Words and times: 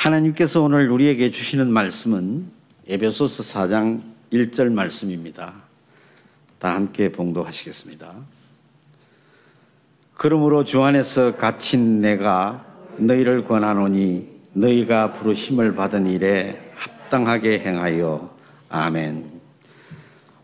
하나님께서 0.00 0.62
오늘 0.62 0.90
우리에게 0.90 1.30
주시는 1.30 1.70
말씀은 1.70 2.46
에베소서 2.88 3.42
4장 3.42 4.00
1절 4.32 4.72
말씀입니다. 4.72 5.52
다 6.58 6.74
함께 6.74 7.12
봉독하시겠습니다. 7.12 8.14
그러므로 10.14 10.64
주 10.64 10.82
안에서 10.82 11.36
갇힌 11.36 12.00
내가 12.00 12.64
너희를 12.96 13.44
권하노니 13.44 14.26
너희가 14.54 15.12
부르심을 15.12 15.74
받은 15.74 16.06
일에 16.06 16.72
합당하게 16.76 17.58
행하여 17.58 18.34
아멘. 18.70 19.30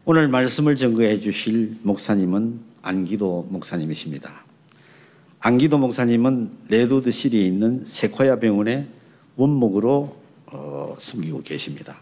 오늘 0.04 0.28
말씀을 0.28 0.76
증거해 0.76 1.20
주실 1.20 1.78
목사님은 1.82 2.60
안기도 2.82 3.46
목사님이십니다. 3.48 4.34
안기도 5.40 5.78
목사님은 5.78 6.50
레드우드실에 6.68 7.38
있는 7.38 7.84
세코야 7.86 8.38
병원의 8.38 8.96
원목으로 9.36 10.16
어, 10.46 10.94
숨기고 10.98 11.42
계십니다. 11.42 11.98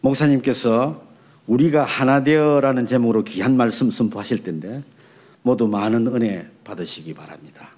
목사님께서 0.00 1.02
우리가 1.46 1.84
하나 1.84 2.22
되어라는 2.24 2.86
제목으로 2.86 3.24
귀한 3.24 3.56
말씀 3.56 3.90
선포하실 3.90 4.42
텐데 4.42 4.82
모두 5.42 5.68
많은 5.68 6.06
은혜 6.08 6.48
받으시기 6.64 7.14
바랍니다. 7.14 7.70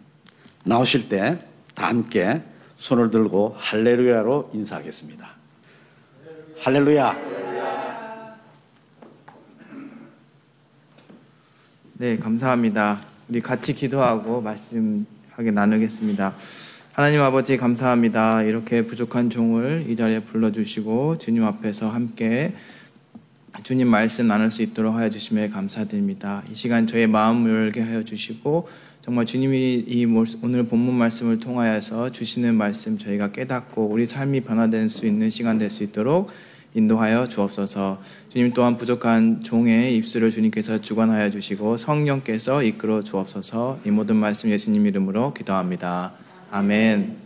나오실 0.64 1.08
때 1.08 1.54
다 1.74 1.88
함께 1.88 2.42
손을 2.76 3.10
들고 3.10 3.56
할렐루야로 3.58 4.50
인사하겠습니다. 4.52 5.28
할렐루야. 6.60 7.34
네, 11.94 12.18
감사합니다. 12.18 13.00
우리 13.28 13.40
같이 13.40 13.74
기도하고 13.74 14.40
말씀하게 14.40 15.50
나누겠습니다. 15.52 16.34
하나님 16.94 17.22
아버지 17.22 17.56
감사합니다. 17.56 18.44
이렇게 18.44 18.86
부족한 18.86 19.28
종을 19.28 19.86
이 19.88 19.96
자리에 19.96 20.20
불러주시고 20.20 21.18
주님 21.18 21.42
앞에서 21.42 21.90
함께 21.90 22.54
주님 23.64 23.88
말씀 23.88 24.28
나눌 24.28 24.52
수 24.52 24.62
있도록 24.62 24.94
하여 24.94 25.10
주심에 25.10 25.48
감사드립니다. 25.48 26.44
이 26.52 26.54
시간 26.54 26.86
저의 26.86 27.08
마음을 27.08 27.50
열게 27.50 27.80
하여 27.80 28.04
주시고 28.04 28.68
정말 29.02 29.26
주님이 29.26 29.84
이 29.88 30.04
오늘 30.40 30.68
본문 30.68 30.94
말씀을 30.94 31.40
통하여서 31.40 32.12
주시는 32.12 32.54
말씀 32.54 32.96
저희가 32.96 33.32
깨닫고 33.32 33.86
우리 33.86 34.06
삶이 34.06 34.42
변화될 34.42 34.88
수 34.88 35.04
있는 35.04 35.30
시간 35.30 35.58
될 35.58 35.70
수 35.70 35.82
있도록 35.82 36.30
인도하여 36.74 37.26
주옵소서. 37.26 38.00
주님 38.28 38.52
또한 38.52 38.76
부족한 38.76 39.42
종의 39.42 39.96
입술을 39.96 40.30
주님께서 40.30 40.80
주관하여 40.80 41.30
주시고 41.30 41.76
성령께서 41.76 42.62
이끌어 42.62 43.02
주옵소서. 43.02 43.80
이 43.84 43.90
모든 43.90 44.14
말씀 44.14 44.48
예수님 44.50 44.86
이름으로 44.86 45.34
기도합니다. 45.34 46.23
아멘. 46.54 47.16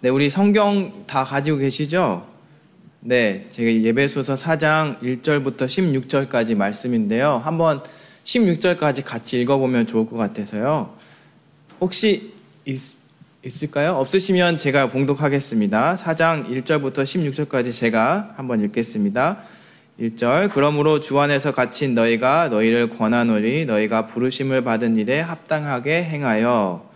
네, 0.00 0.10
우리 0.10 0.28
성경 0.28 1.06
다 1.06 1.24
가지고 1.24 1.56
계시죠? 1.56 2.26
네, 3.00 3.46
제가 3.52 3.72
예배소서 3.72 4.34
4장 4.34 5.00
1절부터 5.00 5.60
16절까지 5.64 6.56
말씀인데요. 6.56 7.40
한번 7.42 7.82
16절까지 8.24 9.02
같이 9.02 9.40
읽어보면 9.40 9.86
좋을 9.86 10.06
것 10.06 10.18
같아서요. 10.18 10.94
혹시 11.80 12.34
있, 12.66 12.78
있을까요? 13.46 13.96
없으시면 13.96 14.58
제가 14.58 14.90
봉독하겠습니다. 14.90 15.94
4장 15.94 16.50
1절부터 16.50 17.04
16절까지 17.04 17.72
제가 17.72 18.34
한번 18.36 18.62
읽겠습니다. 18.62 19.38
1절 19.98 20.50
그러므로 20.52 21.00
주 21.00 21.18
안에서 21.18 21.54
갇힌 21.54 21.94
너희가 21.94 22.50
너희를 22.50 22.90
권하노니 22.90 23.64
너희가 23.64 24.06
부르심을 24.06 24.64
받은 24.64 24.96
일에 24.96 25.20
합당하게 25.20 26.04
행하여 26.04 26.89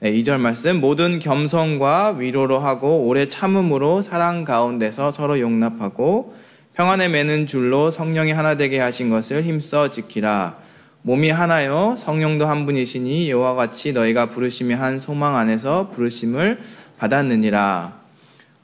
네, 0.00 0.12
2절 0.12 0.38
말씀 0.38 0.80
모든 0.80 1.18
겸손과 1.18 2.18
위로로 2.18 2.60
하고 2.60 3.08
오래 3.08 3.28
참음으로 3.28 4.02
사랑 4.02 4.44
가운데서 4.44 5.10
서로 5.10 5.40
용납하고 5.40 6.36
평안에 6.74 7.08
매는 7.08 7.48
줄로 7.48 7.90
성령이 7.90 8.30
하나 8.30 8.56
되게 8.56 8.78
하신 8.78 9.10
것을 9.10 9.42
힘써 9.42 9.90
지키라. 9.90 10.56
몸이 11.02 11.30
하나요 11.30 11.96
성령도 11.98 12.46
한 12.46 12.64
분이시니 12.64 13.26
이와 13.26 13.56
같이 13.56 13.92
너희가 13.92 14.26
부르심이 14.26 14.72
한 14.72 15.00
소망 15.00 15.34
안에서 15.34 15.90
부르심을 15.90 16.60
받았느니라. 16.98 17.98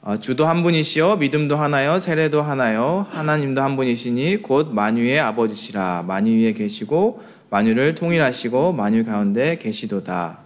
어, 0.03 0.17
주도 0.17 0.47
한 0.47 0.63
분이시요 0.63 1.17
믿음도 1.17 1.57
하나요 1.57 1.99
세례도 1.99 2.43
하나요 2.43 3.07
하나님도 3.11 3.61
한 3.61 3.75
분이시니 3.75 4.41
곧 4.41 4.73
만유의 4.73 5.19
아버지시라. 5.19 6.05
만유 6.07 6.31
위에 6.31 6.53
계시고 6.53 7.21
만유를 7.49 7.95
통일하시고 7.95 8.71
만유 8.71 9.03
가운데 9.03 9.57
계시도다 9.57 10.44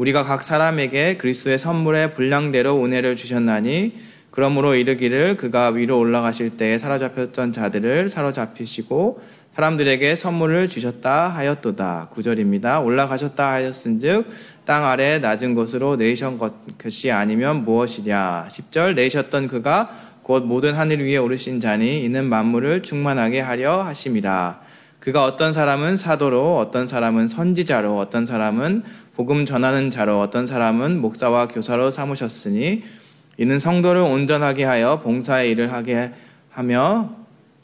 우리가 0.00 0.24
각 0.24 0.42
사람에게 0.42 1.18
그리스도의 1.18 1.58
선물의 1.58 2.14
분량대로 2.14 2.82
은혜를 2.82 3.16
주셨나니 3.16 3.98
그러므로 4.30 4.74
이르기를 4.74 5.36
그가 5.36 5.68
위로 5.68 5.98
올라가실 5.98 6.56
때에 6.56 6.78
사로잡혔던 6.78 7.52
자들을 7.52 8.08
사로잡히시고 8.08 9.20
사람들에게 9.54 10.16
선물을 10.16 10.70
주셨다 10.70 11.28
하였도다. 11.28 12.08
구절입니다. 12.12 12.80
올라가셨다 12.80 13.52
하였은즉 13.52 14.30
땅 14.64 14.86
아래 14.86 15.18
낮은 15.18 15.54
곳으로 15.54 15.96
내리신 15.96 16.38
것이 16.78 17.10
아니면 17.10 17.66
무엇이랴. 17.66 18.48
10절 18.50 18.94
내리셨던 18.94 19.48
그가 19.48 19.90
곧 20.22 20.44
모든 20.44 20.72
하늘 20.72 21.04
위에 21.04 21.18
오르신 21.18 21.60
자니 21.60 22.02
이는 22.02 22.24
만물을 22.24 22.82
충만하게 22.84 23.40
하려 23.40 23.82
하심이라. 23.82 24.70
그가 25.00 25.24
어떤 25.24 25.54
사람은 25.54 25.96
사도로 25.96 26.58
어떤 26.58 26.86
사람은 26.86 27.26
선지자로 27.26 27.98
어떤 27.98 28.26
사람은 28.26 28.84
복음 29.20 29.44
전하는 29.44 29.90
자로 29.90 30.18
어떤 30.18 30.46
사람은 30.46 30.98
목사와 31.02 31.48
교사로 31.48 31.90
삼으셨으니 31.90 32.84
이는 33.36 33.58
성도를 33.58 34.00
온전하게 34.00 34.64
하여 34.64 35.02
봉사의 35.02 35.50
일을 35.50 35.74
하게 35.74 36.12
하며 36.48 37.10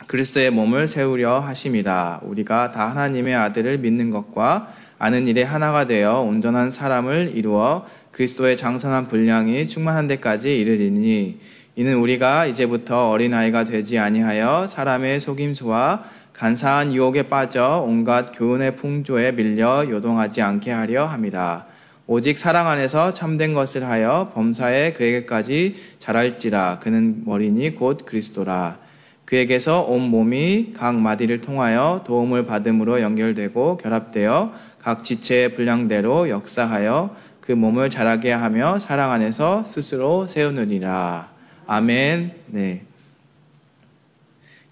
그리스도의 0.07 0.51
몸을 0.51 0.87
세우려 0.87 1.39
하심이라. 1.39 2.21
우리가 2.25 2.73
다 2.73 2.91
하나님의 2.91 3.35
아들을 3.35 3.79
믿는 3.79 4.11
것과 4.11 4.71
아는 4.99 5.27
일에 5.27 5.45
하나가 5.45 5.87
되어 5.87 6.21
온전한 6.21 6.71
사람을 6.71 7.33
이루어 7.35 7.87
그리스도의 8.13 8.59
장선한 8.59 9.09
분량이 9.09 9.67
충만한 9.67 10.09
데까지 10.09 10.61
이르리니 10.61 11.41
이는 11.77 11.97
우리가 11.97 12.45
이제부터 12.45 13.09
어린아이가 13.09 13.65
되지 13.65 13.99
아니하여 13.99 14.67
사람의 14.67 15.21
속임수와 15.21 16.05
간사한 16.37 16.93
유혹에 16.93 17.31
빠져 17.31 17.83
온갖 17.87 18.31
교훈의 18.33 18.77
풍조에 18.77 19.33
밀려 19.33 19.89
요동하지 19.89 20.43
않게 20.43 20.71
하려 20.71 21.07
함이라. 21.07 21.65
오직 22.07 22.37
사랑 22.37 22.69
안에서 22.69 23.15
참된 23.15 23.55
것을 23.55 23.85
하여 23.85 24.31
범사에 24.35 24.93
그에게까지 24.93 25.77
자랄지라. 25.99 26.81
그는 26.81 27.23
머리니 27.25 27.75
곧 27.75 28.05
그리스도라. 28.05 28.77
그에게서 29.25 29.81
온 29.81 30.03
몸이 30.03 30.75
각 30.77 31.01
마디를 31.01 31.41
통하여 31.41 32.05
도움을 32.07 32.45
받음으로 32.45 33.01
연결되고 33.01 33.79
결합되어 33.79 34.53
각 34.79 35.05
지체의 35.05 35.55
분량대로 35.55 36.29
역사하여 36.29 37.17
그 37.41 37.53
몸을 37.53 37.89
자라게 37.89 38.33
하며 38.33 38.79
사랑 38.79 39.11
안에서 39.11 39.65
스스로 39.65 40.27
세우느니라. 40.27 41.31
아멘. 41.67 42.33
네. 42.49 42.83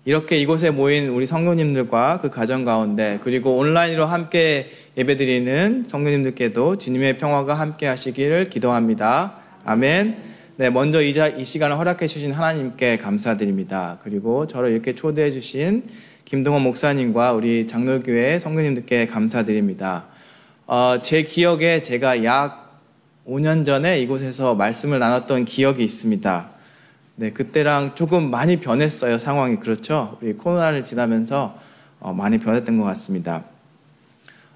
이렇게 0.06 0.36
이곳에 0.36 0.70
모인 0.70 1.08
우리 1.08 1.26
성도님들과 1.26 2.18
그 2.20 2.28
가정 2.28 2.66
가운데 2.66 3.18
그리고 3.22 3.56
온라인으로 3.56 4.04
함께 4.04 4.70
예배드리는 4.98 5.84
성도님들께도 5.86 6.76
주님의 6.76 7.16
평화가 7.16 7.54
함께 7.54 7.86
하시기를 7.86 8.50
기도합니다. 8.50 9.36
아멘. 9.64 10.34
네, 10.56 10.68
먼저 10.68 11.00
이, 11.00 11.14
자, 11.14 11.28
이 11.28 11.44
시간을 11.44 11.78
허락해 11.78 12.06
주신 12.06 12.32
하나님께 12.32 12.98
감사드립니다. 12.98 13.98
그리고 14.04 14.46
저를 14.46 14.72
이렇게 14.72 14.94
초대해 14.94 15.30
주신 15.30 15.84
김동원 16.26 16.62
목사님과 16.62 17.32
우리 17.32 17.66
장로교회 17.66 18.38
성도님들께 18.38 19.06
감사드립니다. 19.06 20.04
어, 20.66 20.98
제 21.02 21.22
기억에 21.22 21.80
제가 21.80 22.24
약 22.24 22.82
5년 23.26 23.64
전에 23.64 24.00
이곳에서 24.00 24.54
말씀을 24.54 24.98
나눴던 24.98 25.46
기억이 25.46 25.82
있습니다. 25.82 26.53
네, 27.16 27.30
그때랑 27.30 27.94
조금 27.94 28.28
많이 28.28 28.58
변했어요, 28.58 29.18
상황이. 29.18 29.56
그렇죠? 29.56 30.18
우리 30.20 30.32
코로나를 30.32 30.82
지나면서 30.82 31.56
어, 32.00 32.12
많이 32.12 32.38
변했던 32.38 32.76
것 32.76 32.84
같습니다. 32.84 33.44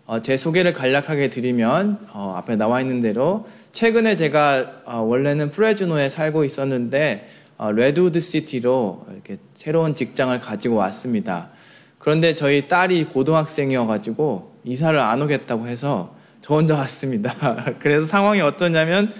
어, 0.06 0.20
제 0.22 0.37
소개를 0.37 0.72
간략하게 0.72 1.31
드리면, 1.31 2.08
어, 2.12 2.34
앞에 2.37 2.56
나와 2.56 2.81
있는 2.81 3.00
대로, 3.00 3.46
최근에 3.70 4.16
제가 4.16 4.82
어, 4.87 4.99
원래는 5.02 5.52
프레즈노에 5.52 6.08
살고 6.08 6.44
있었는데, 6.44 7.31
어, 7.58 7.70
레드우드 7.70 8.19
시티로 8.19 9.06
이렇게 9.12 9.38
새로운 9.55 9.94
직장을 9.94 10.37
가지고 10.40 10.76
왔습니다. 10.76 11.50
그런데 11.99 12.34
저희 12.34 12.66
딸이 12.66 13.05
고등학생이어가지고 13.05 14.52
이사를 14.64 14.99
안 14.99 15.22
오겠다고 15.22 15.69
해서 15.69 16.16
저 16.40 16.55
혼자 16.55 16.75
왔습니다. 16.75 17.34
그래서 17.78 18.05
상황이 18.05 18.40
어떠냐면, 18.40 19.12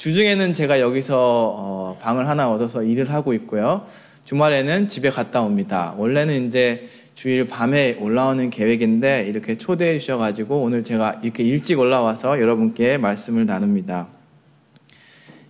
주중에는 0.00 0.54
제가 0.54 0.80
여기서 0.80 1.14
어, 1.18 1.98
방을 2.00 2.26
하나 2.26 2.50
얻어서 2.50 2.82
일을 2.82 3.12
하고 3.12 3.34
있고요. 3.34 3.86
주말에는 4.24 4.88
집에 4.88 5.10
갔다 5.10 5.42
옵니다. 5.42 5.94
원래는 5.98 6.46
이제 6.46 6.88
주일 7.14 7.46
밤에 7.46 7.98
올라오는 8.00 8.48
계획인데 8.48 9.26
이렇게 9.28 9.58
초대해 9.58 9.98
주셔가지고 9.98 10.62
오늘 10.62 10.84
제가 10.84 11.20
이렇게 11.22 11.42
일찍 11.42 11.78
올라와서 11.78 12.40
여러분께 12.40 12.96
말씀을 12.96 13.44
나눕니다. 13.44 14.06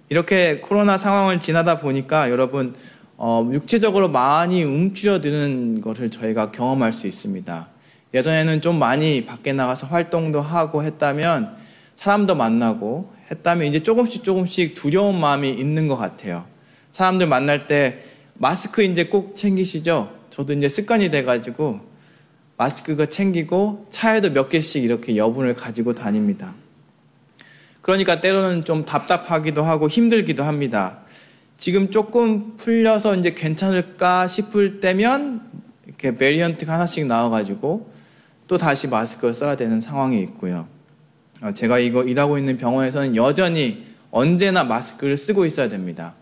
이렇게 0.08 0.58
코로나 0.58 0.98
상황을 0.98 1.38
지나다 1.38 1.78
보니까 1.78 2.28
여러분 2.28 2.74
어, 3.16 3.48
육체적으로 3.52 4.08
많이 4.08 4.64
움츠려드는 4.64 5.80
것을 5.80 6.10
저희가 6.10 6.50
경험할 6.50 6.92
수 6.92 7.06
있습니다. 7.06 7.68
예전에는 8.14 8.60
좀 8.62 8.80
많이 8.80 9.24
밖에 9.26 9.52
나가서 9.52 9.86
활동도 9.86 10.40
하고 10.40 10.82
했다면 10.82 11.54
사람도 11.94 12.34
만나고 12.34 13.19
했다면 13.30 13.66
이제 13.66 13.80
조금씩 13.80 14.24
조금씩 14.24 14.74
두려운 14.74 15.18
마음이 15.20 15.50
있는 15.50 15.88
것 15.88 15.96
같아요. 15.96 16.44
사람들 16.90 17.26
만날 17.26 17.66
때 17.66 18.02
마스크 18.34 18.82
이제 18.82 19.04
꼭 19.04 19.36
챙기시죠? 19.36 20.10
저도 20.30 20.52
이제 20.52 20.68
습관이 20.68 21.10
돼가지고 21.10 21.80
마스크가 22.56 23.06
챙기고 23.06 23.86
차에도 23.90 24.32
몇 24.32 24.48
개씩 24.48 24.82
이렇게 24.84 25.16
여분을 25.16 25.54
가지고 25.54 25.94
다닙니다. 25.94 26.54
그러니까 27.80 28.20
때로는 28.20 28.64
좀 28.64 28.84
답답하기도 28.84 29.62
하고 29.62 29.88
힘들기도 29.88 30.44
합니다. 30.44 30.98
지금 31.56 31.90
조금 31.90 32.56
풀려서 32.56 33.16
이제 33.16 33.34
괜찮을까 33.34 34.26
싶을 34.26 34.80
때면 34.80 35.42
이렇게 35.86 36.16
베리언트가 36.16 36.72
하나씩 36.72 37.06
나와가지고 37.06 37.90
또 38.46 38.58
다시 38.58 38.88
마스크를 38.88 39.34
써야 39.34 39.56
되는 39.56 39.80
상황이 39.80 40.20
있고요. 40.22 40.66
어, 41.42 41.52
제가 41.52 41.78
이거 41.78 42.04
일하고 42.04 42.38
있는 42.38 42.56
병원에서는 42.56 43.16
여전히 43.16 43.86
언제나 44.10 44.64
마스크를 44.64 45.16
쓰고 45.16 45.46
있어야 45.46 45.68
됩니다. 45.68 46.14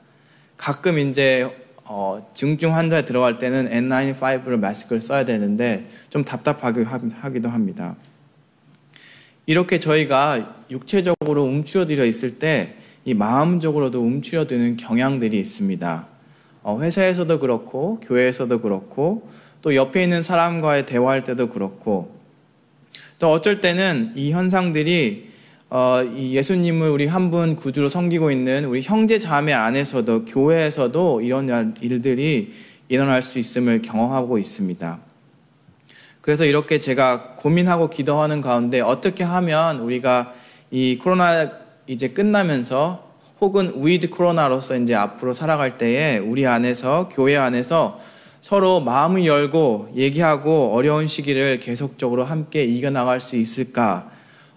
가끔 0.56 0.98
이제 0.98 1.48
어, 1.84 2.30
중증 2.34 2.74
환자에 2.74 3.04
들어갈 3.04 3.38
때는 3.38 3.70
N95를 3.70 4.58
마스크를 4.58 5.00
써야 5.00 5.24
되는데 5.24 5.88
좀 6.10 6.24
답답하기도 6.24 7.48
합니다. 7.48 7.96
이렇게 9.46 9.80
저희가 9.80 10.64
육체적으로 10.70 11.44
움츠러들어 11.44 12.04
있을 12.04 12.38
때 12.38 12.78
이 13.08 13.14
마음적으로도 13.14 14.02
움츠러드는 14.02 14.76
경향들이 14.76 15.40
있습니다. 15.40 16.06
어, 16.62 16.78
회사에서도 16.78 17.38
그렇고 17.38 18.00
교회에서도 18.00 18.60
그렇고 18.60 19.26
또 19.62 19.74
옆에 19.74 20.02
있는 20.02 20.22
사람과의 20.22 20.84
대화할 20.84 21.24
때도 21.24 21.48
그렇고 21.48 22.17
또 23.18 23.32
어쩔 23.32 23.60
때는 23.60 24.12
이 24.14 24.30
현상들이 24.32 25.28
어, 25.70 26.02
이 26.02 26.34
예수님을 26.34 26.88
우리 26.88 27.06
한 27.06 27.30
분 27.30 27.56
구주로 27.56 27.88
섬기고 27.90 28.30
있는 28.30 28.64
우리 28.64 28.80
형제 28.80 29.18
자매 29.18 29.52
안에서도 29.52 30.24
교회에서도 30.24 31.20
이런 31.20 31.74
일들이 31.82 32.54
일어날 32.88 33.22
수 33.22 33.38
있음을 33.38 33.82
경험하고 33.82 34.38
있습니다. 34.38 34.98
그래서 36.22 36.44
이렇게 36.44 36.80
제가 36.80 37.34
고민하고 37.36 37.90
기도하는 37.90 38.40
가운데 38.40 38.80
어떻게 38.80 39.24
하면 39.24 39.80
우리가 39.80 40.32
이 40.70 40.98
코로나 41.02 41.50
이제 41.86 42.08
끝나면서 42.08 43.08
혹은 43.40 43.72
with 43.76 44.10
코로나로서 44.10 44.76
이제 44.76 44.94
앞으로 44.94 45.32
살아갈 45.32 45.76
때에 45.76 46.18
우리 46.18 46.46
안에서 46.46 47.08
교회 47.12 47.36
안에서 47.36 48.00
서로 48.40 48.80
마음을 48.80 49.26
열고 49.26 49.92
얘기하고 49.96 50.72
어려운 50.72 51.06
시기를 51.06 51.60
계속적으로 51.60 52.24
함께 52.24 52.64
이겨나갈 52.64 53.20
수 53.20 53.36
있을까 53.36 54.10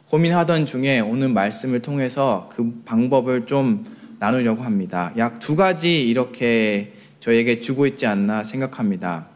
고민하던 0.09 0.65
중에 0.65 0.99
오늘 0.99 1.29
말씀을 1.29 1.81
통해서 1.81 2.49
그 2.53 2.81
방법을 2.85 3.47
좀 3.47 3.85
나누려고 4.19 4.61
합니다. 4.63 5.11
약 5.17 5.39
두 5.39 5.55
가지 5.55 6.07
이렇게 6.07 6.93
저에게 7.19 7.59
주고 7.59 7.87
있지 7.87 8.05
않나 8.05 8.43
생각합니다. 8.43 9.27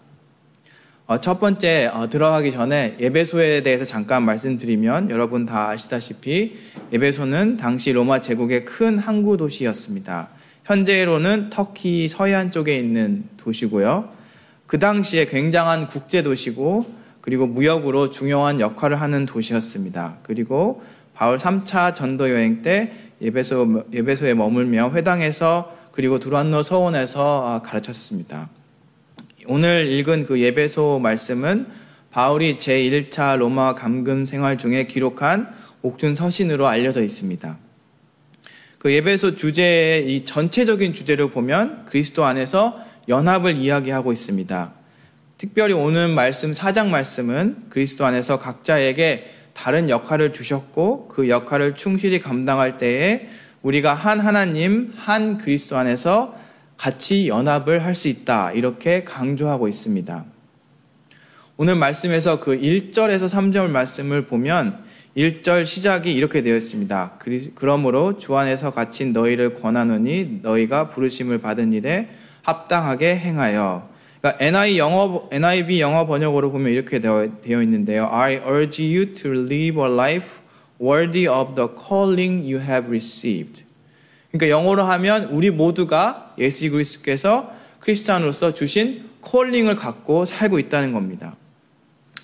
어, 1.07 1.19
첫 1.19 1.39
번째 1.39 1.91
어, 1.93 2.09
들어가기 2.09 2.51
전에 2.51 2.95
예배소에 2.99 3.61
대해서 3.61 3.85
잠깐 3.85 4.23
말씀드리면 4.23 5.11
여러분 5.11 5.45
다 5.45 5.69
아시다시피 5.69 6.55
예배소는 6.91 7.57
당시 7.57 7.93
로마 7.93 8.21
제국의 8.21 8.65
큰 8.65 8.97
항구 8.97 9.37
도시였습니다. 9.37 10.29
현재로는 10.65 11.51
터키 11.51 12.07
서해안 12.07 12.51
쪽에 12.51 12.77
있는 12.77 13.23
도시고요. 13.37 14.14
그 14.67 14.79
당시에 14.79 15.25
굉장한 15.25 15.87
국제 15.87 16.23
도시고 16.23 16.85
그리고 17.21 17.47
무역으로 17.47 18.11
중요한 18.11 18.59
역할을 18.59 19.01
하는 19.01 19.25
도시였습니다. 19.25 20.17
그리고 20.23 20.83
바울 21.13 21.37
3차 21.37 21.95
전도 21.95 22.29
여행 22.29 22.61
때 22.61 22.93
예배소 23.21 23.85
예배소에 23.93 24.33
머물며 24.33 24.91
회당에서 24.91 25.75
그리고 25.91 26.19
두란노 26.19 26.61
서원에서 26.61 27.47
아, 27.47 27.61
가르쳤습니다. 27.61 28.49
오늘 29.47 29.87
읽은 29.87 30.25
그 30.25 30.39
예배소 30.39 30.99
말씀은 30.99 31.67
바울이 32.11 32.57
제1차 32.57 33.37
로마 33.37 33.75
감금 33.75 34.25
생활 34.25 34.57
중에 34.57 34.87
기록한 34.87 35.53
옥준 35.81 36.15
서신으로 36.15 36.67
알려져 36.67 37.01
있습니다. 37.01 37.57
그 38.79 38.91
예배소 38.91 39.35
주제의 39.35 40.13
이 40.13 40.25
전체적인 40.25 40.93
주제를 40.93 41.31
보면 41.31 41.85
그리스도 41.85 42.25
안에서 42.25 42.77
연합을 43.07 43.55
이야기하고 43.57 44.11
있습니다. 44.11 44.71
특별히 45.37 45.73
오늘 45.73 46.07
말씀, 46.07 46.53
사장 46.53 46.91
말씀은 46.91 47.65
그리스도 47.69 48.05
안에서 48.05 48.39
각자에게 48.39 49.31
다른 49.53 49.89
역할을 49.89 50.33
주셨고 50.33 51.07
그 51.07 51.29
역할을 51.29 51.75
충실히 51.75 52.19
감당할 52.19 52.77
때에 52.77 53.27
우리가 53.61 53.93
한 53.93 54.19
하나님, 54.19 54.93
한 54.95 55.37
그리스도 55.37 55.77
안에서 55.77 56.35
같이 56.77 57.27
연합을 57.29 57.83
할 57.83 57.95
수 57.95 58.07
있다. 58.07 58.51
이렇게 58.51 59.03
강조하고 59.03 59.67
있습니다. 59.67 60.25
오늘 61.57 61.75
말씀에서 61.75 62.39
그 62.41 62.59
1절에서 62.59 63.29
3절 63.29 63.69
말씀을 63.69 64.25
보면 64.27 64.83
1절 65.15 65.63
시작이 65.63 66.13
이렇게 66.13 66.41
되어 66.41 66.57
있습니다. 66.57 67.19
그러므로 67.55 68.17
주 68.17 68.35
안에서 68.35 68.73
갇힌 68.73 69.13
너희를 69.13 69.53
권하노니 69.55 70.39
너희가 70.41 70.89
부르심을 70.89 71.39
받은 71.39 71.71
일에 71.71 72.09
합당하게 72.45 73.17
행하여. 73.17 73.89
그러니까 74.21 74.43
NIV 75.31 75.79
영어 75.79 76.05
번역으로 76.07 76.51
보면 76.51 76.71
이렇게 76.71 76.99
되어, 76.99 77.27
있는데요. 77.45 78.07
I 78.11 78.35
urge 78.37 78.83
you 78.83 79.13
to 79.13 79.31
live 79.31 79.81
a 79.83 79.91
life 79.91 80.27
worthy 80.81 81.27
of 81.27 81.55
the 81.55 81.67
calling 81.87 82.41
you 82.41 82.59
have 82.59 82.87
received. 82.87 83.63
그러니까 84.31 84.49
영어로 84.49 84.83
하면 84.83 85.25
우리 85.25 85.49
모두가 85.49 86.33
예수 86.37 86.69
그리스도께서 86.69 87.51
크리스찬으로서 87.79 88.53
주신 88.53 89.05
calling을 89.21 89.75
갖고 89.75 90.25
살고 90.25 90.59
있다는 90.59 90.91
겁니다. 90.93 91.35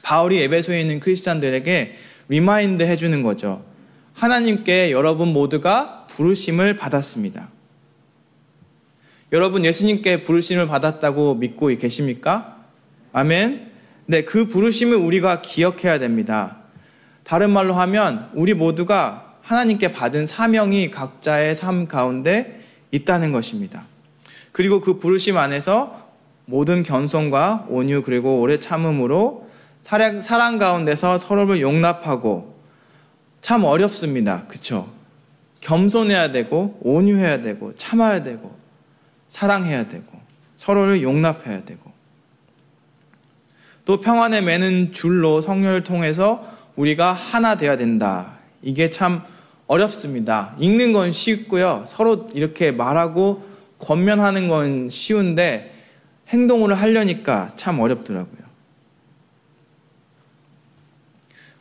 바울이 0.02 0.42
에베소에 0.44 0.82
있는 0.82 1.00
크리스찬들에게 1.00 1.98
remind 2.30 2.84
해주는 2.84 3.22
거죠. 3.24 3.64
하나님께 4.14 4.92
여러분 4.92 5.30
모두가 5.30 6.08
부르심을 6.10 6.76
받았습니다. 6.76 7.50
여러분 9.32 9.64
예수님께 9.64 10.24
부르심을 10.24 10.68
받았다고 10.68 11.36
믿고 11.36 11.68
계십니까? 11.68 12.58
아멘. 13.14 13.72
네, 14.06 14.26
그 14.26 14.50
부르심을 14.50 14.98
우리가 14.98 15.42
기억해야 15.42 16.00
됩니다. 16.00 16.58
다른 17.24 17.50
말로 17.52 17.74
하면 17.76 18.30
우리 18.34 18.54
모두가 18.54 19.38
하나님께 19.42 19.94
받은 19.94 20.28
사명이 20.28 20.92
각자의 20.92 21.56
삶 21.56 21.88
가운데 21.88 22.62
있다는 22.92 23.32
것입니다. 23.32 23.84
그리고 24.52 24.82
그 24.82 25.00
부르심 25.00 25.38
안에서 25.38 26.10
모든 26.46 26.84
겸손과 26.84 27.68
온유 27.70 28.04
그리고 28.04 28.42
오래 28.42 28.60
참음으로 28.60 29.50
사랑, 29.82 30.22
사랑 30.22 30.58
가운데서 30.58 31.18
서로를 31.18 31.62
용납하고 31.62 32.54
참 33.40 33.64
어렵습니다. 33.64 34.44
그쵸? 34.50 34.90
겸손해야 35.62 36.34
되고 36.34 36.78
온유해야 36.82 37.42
되고 37.42 37.74
참아야 37.76 38.24
되고 38.24 38.61
사랑해야 39.32 39.88
되고 39.88 40.06
서로를 40.58 41.02
용납해야 41.02 41.64
되고 41.64 41.92
또 43.86 44.00
평안에 44.00 44.42
매는 44.42 44.94
줄로 44.94 45.42
성령을 45.42 45.84
통해서 45.84 46.46
우리가 46.76 47.14
하나 47.14 47.56
되어야 47.56 47.78
된다. 47.78 48.34
이게 48.62 48.92
참 48.92 49.24
어렵습니다. 49.66 50.56
읽는 50.60 50.94
건 50.94 51.12
쉽고요. 51.12 51.86
서로 51.88 52.28
이렇게 52.36 52.72
말하고 52.72 53.44
권면하는 53.80 54.48
건 54.48 54.90
쉬운데 54.90 55.74
행동으로 56.28 56.76
하려니까 56.76 57.54
참 57.56 57.80
어렵더라고요. 57.80 58.42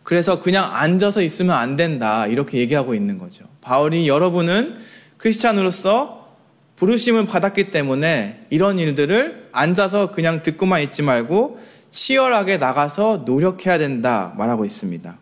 그래서 0.03 0.43
그냥 0.43 0.75
앉아서 0.75 1.23
있으면 1.23 1.57
안 1.57 1.77
된다. 1.77 2.27
이렇게 2.27 2.59
얘기하고 2.59 2.95
있는 2.95 3.19
거죠. 3.19 3.45
바울이 3.61 4.09
여러분은 4.09 4.79
크리스찬으로서 5.17 6.20
부르심을 6.81 7.27
받았기 7.27 7.71
때문에 7.71 8.47
이런 8.49 8.79
일들을 8.79 9.51
앉아서 9.53 10.13
그냥 10.13 10.41
듣고만 10.41 10.81
있지 10.81 11.03
말고 11.03 11.61
치열하게 11.91 12.57
나가서 12.57 13.25
노력해야 13.27 13.77
된다 13.77 14.33
말하고 14.39 14.65
있습니다. 14.65 15.19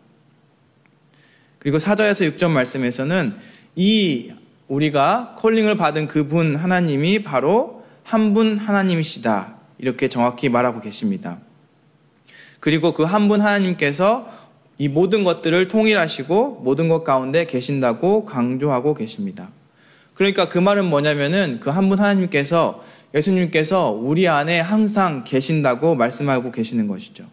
그리고 1.59 1.77
사절에서 1.77 2.23
6절 2.23 2.49
말씀에서는 2.49 3.35
이 3.75 4.31
우리가 4.69 5.35
콜링을 5.37 5.75
받은 5.75 6.07
그분 6.07 6.55
하나님이 6.55 7.23
바로 7.23 7.83
한 8.03 8.33
분 8.33 8.57
하나님이시다. 8.57 9.55
이렇게 9.79 10.07
정확히 10.07 10.47
말하고 10.47 10.79
계십니다. 10.79 11.39
그리고 12.61 12.93
그 12.93 13.03
한 13.03 13.27
분 13.27 13.41
하나님께서 13.41 14.31
이 14.77 14.87
모든 14.87 15.25
것들을 15.25 15.67
통일하시고 15.67 16.61
모든 16.63 16.87
것 16.87 17.03
가운데 17.03 17.45
계신다고 17.45 18.23
강조하고 18.23 18.93
계십니다. 18.93 19.49
그러니까 20.19 20.49
그 20.49 20.57
말은 20.57 20.85
뭐냐면은 20.85 21.59
그 21.61 21.69
한 21.71 21.87
분 21.89 21.99
하나님께서 21.99 22.83
예수님께서 23.15 23.89
우리 23.89 24.27
안에 24.27 24.59
항상 24.59 25.23
계신다고 25.23 25.95
말씀하고 25.95 26.51
계시는 26.51 26.87
것이죠. 26.87 27.25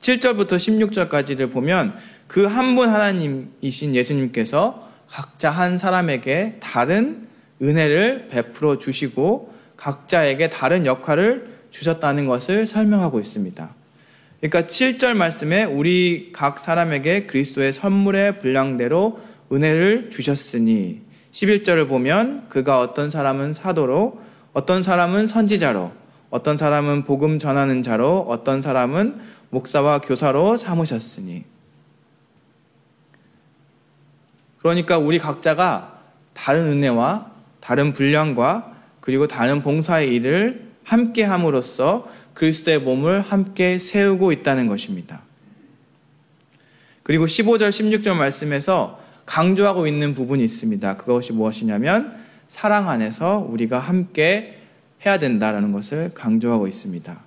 7절부터 0.00 0.56
16절까지를 0.56 1.50
보면 1.50 1.96
그 2.28 2.46
한 2.46 2.76
분 2.76 2.90
하나님이신 2.90 3.94
예수님께서 3.94 4.86
각자 5.08 5.50
한 5.50 5.78
사람에게 5.78 6.56
다른 6.60 7.26
은혜를 7.62 8.28
베풀어 8.28 8.78
주시고 8.78 9.52
각자에게 9.76 10.50
다른 10.50 10.84
역할을 10.86 11.48
주셨다는 11.70 12.26
것을 12.26 12.66
설명하고 12.66 13.18
있습니다. 13.18 13.70
그러니까 14.40 14.62
7절 14.70 15.14
말씀에 15.14 15.64
우리 15.64 16.30
각 16.32 16.60
사람에게 16.60 17.26
그리스도의 17.26 17.72
선물의 17.72 18.38
분량대로 18.40 19.20
은혜를 19.52 20.10
주셨으니 20.10 21.02
11절을 21.32 21.88
보면 21.88 22.48
그가 22.48 22.80
어떤 22.80 23.10
사람은 23.10 23.54
사도로 23.54 24.20
어떤 24.52 24.82
사람은 24.82 25.26
선지자로 25.26 25.92
어떤 26.30 26.56
사람은 26.56 27.04
복음 27.04 27.38
전하는 27.38 27.82
자로 27.82 28.26
어떤 28.28 28.60
사람은 28.60 29.20
목사와 29.50 30.00
교사로 30.00 30.56
삼으셨으니 30.56 31.44
그러니까 34.58 34.98
우리 34.98 35.18
각자가 35.18 36.00
다른 36.34 36.66
은혜와 36.66 37.30
다른 37.60 37.92
분량과 37.92 38.74
그리고 39.00 39.26
다른 39.26 39.62
봉사의 39.62 40.14
일을 40.14 40.68
함께 40.84 41.22
함으로써 41.24 42.08
그리스도의 42.34 42.80
몸을 42.80 43.20
함께 43.20 43.78
세우고 43.78 44.32
있다는 44.32 44.68
것입니다. 44.68 45.22
그리고 47.02 47.26
15절, 47.26 47.70
16절 47.70 48.14
말씀에서 48.14 49.00
강조하고 49.28 49.86
있는 49.86 50.14
부분이 50.14 50.42
있습니다. 50.42 50.96
그것이 50.96 51.34
무엇이냐면 51.34 52.16
사랑 52.48 52.88
안에서 52.88 53.46
우리가 53.46 53.78
함께 53.78 54.58
해야 55.04 55.18
된다라는 55.18 55.70
것을 55.72 56.12
강조하고 56.14 56.66
있습니다. 56.66 57.20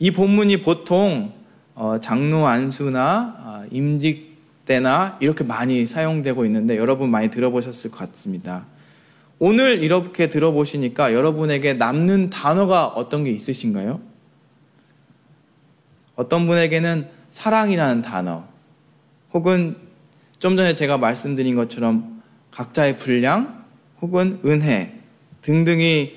이 0.00 0.10
본문이 0.10 0.60
보통 0.60 1.32
어, 1.74 1.98
장로 1.98 2.46
안수나 2.46 3.36
아, 3.38 3.64
임직 3.70 4.36
때나 4.66 5.16
이렇게 5.20 5.44
많이 5.44 5.86
사용되고 5.86 6.44
있는데 6.44 6.76
여러분 6.76 7.10
많이 7.10 7.30
들어보셨을 7.30 7.90
것 7.90 8.10
같습니다. 8.10 8.66
오늘 9.38 9.82
이렇게 9.82 10.28
들어보시니까 10.28 11.14
여러분에게 11.14 11.72
남는 11.72 12.28
단어가 12.28 12.86
어떤 12.86 13.24
게 13.24 13.30
있으신가요? 13.30 13.98
어떤 16.16 16.46
분에게는 16.46 17.08
사랑이라는 17.30 18.02
단어, 18.02 18.44
혹은 19.32 19.81
좀 20.42 20.56
전에 20.56 20.74
제가 20.74 20.98
말씀드린 20.98 21.54
것처럼 21.54 22.20
각자의 22.50 22.98
분량, 22.98 23.64
혹은 24.00 24.40
은혜 24.44 24.98
등등이 25.40 26.16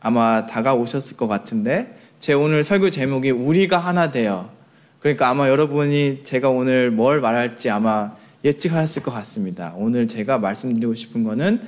아마 0.00 0.44
다가오셨을 0.44 1.16
것 1.16 1.28
같은데, 1.28 1.98
제 2.18 2.34
오늘 2.34 2.62
설교 2.62 2.90
제목이 2.90 3.30
우리가 3.30 3.78
하나 3.78 4.10
되어. 4.10 4.52
그러니까 5.00 5.30
아마 5.30 5.48
여러분이 5.48 6.24
제가 6.24 6.50
오늘 6.50 6.90
뭘 6.90 7.22
말할지 7.22 7.70
아마 7.70 8.14
예측하셨을 8.44 9.02
것 9.02 9.12
같습니다. 9.12 9.72
오늘 9.78 10.08
제가 10.08 10.36
말씀드리고 10.36 10.92
싶은 10.92 11.24
거는 11.24 11.62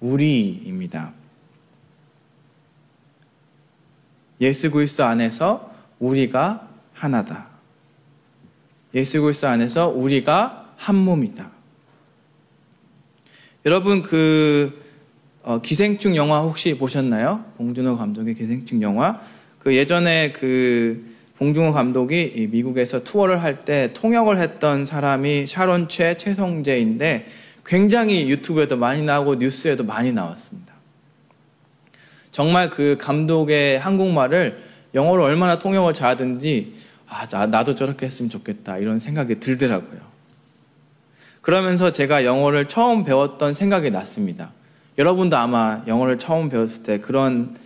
우리입니다. 0.00 1.14
예수 4.42 4.70
그리스도 4.70 5.06
안에서 5.06 5.72
우리가 5.98 6.68
하나다. 6.92 7.46
예수 8.94 9.22
그리스도 9.22 9.48
안에서 9.48 9.88
우리가 9.88 10.65
한 10.76 10.96
몸이다. 10.96 11.50
여러분 13.64 14.02
그 14.02 14.84
어, 15.42 15.60
기생충 15.60 16.16
영화 16.16 16.40
혹시 16.40 16.76
보셨나요? 16.76 17.44
봉준호 17.56 17.96
감독의 17.96 18.34
기생충 18.34 18.82
영화. 18.82 19.20
그 19.58 19.74
예전에 19.74 20.32
그 20.32 21.14
봉준호 21.36 21.72
감독이 21.72 22.48
미국에서 22.50 23.04
투어를 23.04 23.42
할 23.42 23.64
때 23.64 23.90
통역을 23.92 24.40
했던 24.40 24.84
사람이 24.84 25.46
샤론 25.46 25.88
최 25.88 26.16
최성재인데 26.16 27.26
굉장히 27.64 28.28
유튜브에도 28.30 28.76
많이 28.76 29.02
나오고 29.02 29.36
뉴스에도 29.36 29.84
많이 29.84 30.12
나왔습니다. 30.12 30.72
정말 32.30 32.70
그 32.70 32.96
감독의 32.98 33.78
한국말을 33.78 34.62
영어로 34.94 35.24
얼마나 35.24 35.58
통역을 35.58 35.94
잘하든지 35.94 36.74
아, 37.08 37.46
나도 37.46 37.74
저렇게 37.74 38.06
했으면 38.06 38.30
좋겠다 38.30 38.78
이런 38.78 38.98
생각이 38.98 39.40
들더라고요. 39.40 40.15
그러면서 41.46 41.92
제가 41.92 42.24
영어를 42.24 42.66
처음 42.66 43.04
배웠던 43.04 43.54
생각이 43.54 43.92
났습니다. 43.92 44.50
여러분도 44.98 45.36
아마 45.36 45.80
영어를 45.86 46.18
처음 46.18 46.48
배웠을 46.48 46.82
때 46.82 46.98
그런 46.98 47.56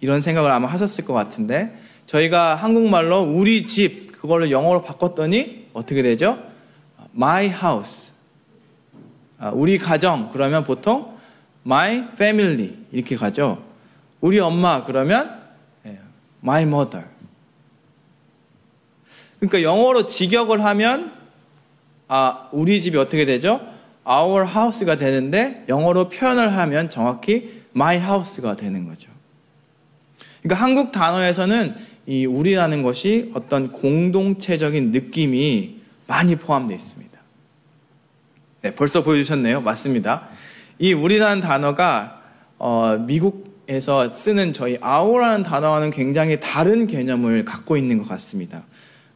이런 0.00 0.20
생각을 0.20 0.50
아마 0.50 0.66
하셨을 0.66 1.04
것 1.04 1.12
같은데 1.12 1.78
저희가 2.06 2.56
한국말로 2.56 3.20
우리 3.20 3.68
집 3.68 4.10
그거를 4.20 4.50
영어로 4.50 4.82
바꿨더니 4.82 5.68
어떻게 5.74 6.02
되죠? 6.02 6.40
My 7.14 7.46
house 7.46 8.12
아, 9.38 9.52
우리 9.54 9.78
가정 9.78 10.30
그러면 10.32 10.64
보통 10.64 11.16
my 11.64 12.08
family 12.14 12.78
이렇게 12.90 13.14
가죠. 13.14 13.62
우리 14.20 14.40
엄마 14.40 14.82
그러면 14.82 15.40
예, 15.86 16.00
my 16.42 16.64
mother. 16.64 17.06
그러니까 19.38 19.62
영어로 19.62 20.08
직역을 20.08 20.64
하면 20.64 21.19
아, 22.12 22.48
우리 22.50 22.82
집이 22.82 22.98
어떻게 22.98 23.24
되죠? 23.24 23.60
our 24.04 24.44
house가 24.44 24.96
되는데 24.96 25.64
영어로 25.68 26.08
표현을 26.08 26.56
하면 26.56 26.90
정확히 26.90 27.62
my 27.72 27.98
house가 27.98 28.56
되는 28.56 28.84
거죠. 28.84 29.08
그러니까 30.42 30.64
한국 30.64 30.90
단어에서는 30.90 31.76
이 32.06 32.26
우리라는 32.26 32.82
것이 32.82 33.30
어떤 33.34 33.70
공동체적인 33.70 34.90
느낌이 34.90 35.82
많이 36.08 36.34
포함되어 36.34 36.76
있습니다. 36.76 37.16
네, 38.62 38.74
벌써 38.74 39.04
보여주셨네요. 39.04 39.60
맞습니다. 39.60 40.30
이 40.80 40.92
우리라는 40.92 41.40
단어가 41.40 42.22
어, 42.58 42.96
미국에서 43.06 44.10
쓰는 44.10 44.52
저희 44.52 44.76
아오라는 44.80 45.44
단어와는 45.44 45.92
굉장히 45.92 46.40
다른 46.40 46.88
개념을 46.88 47.44
갖고 47.44 47.76
있는 47.76 47.98
것 47.98 48.08
같습니다. 48.08 48.64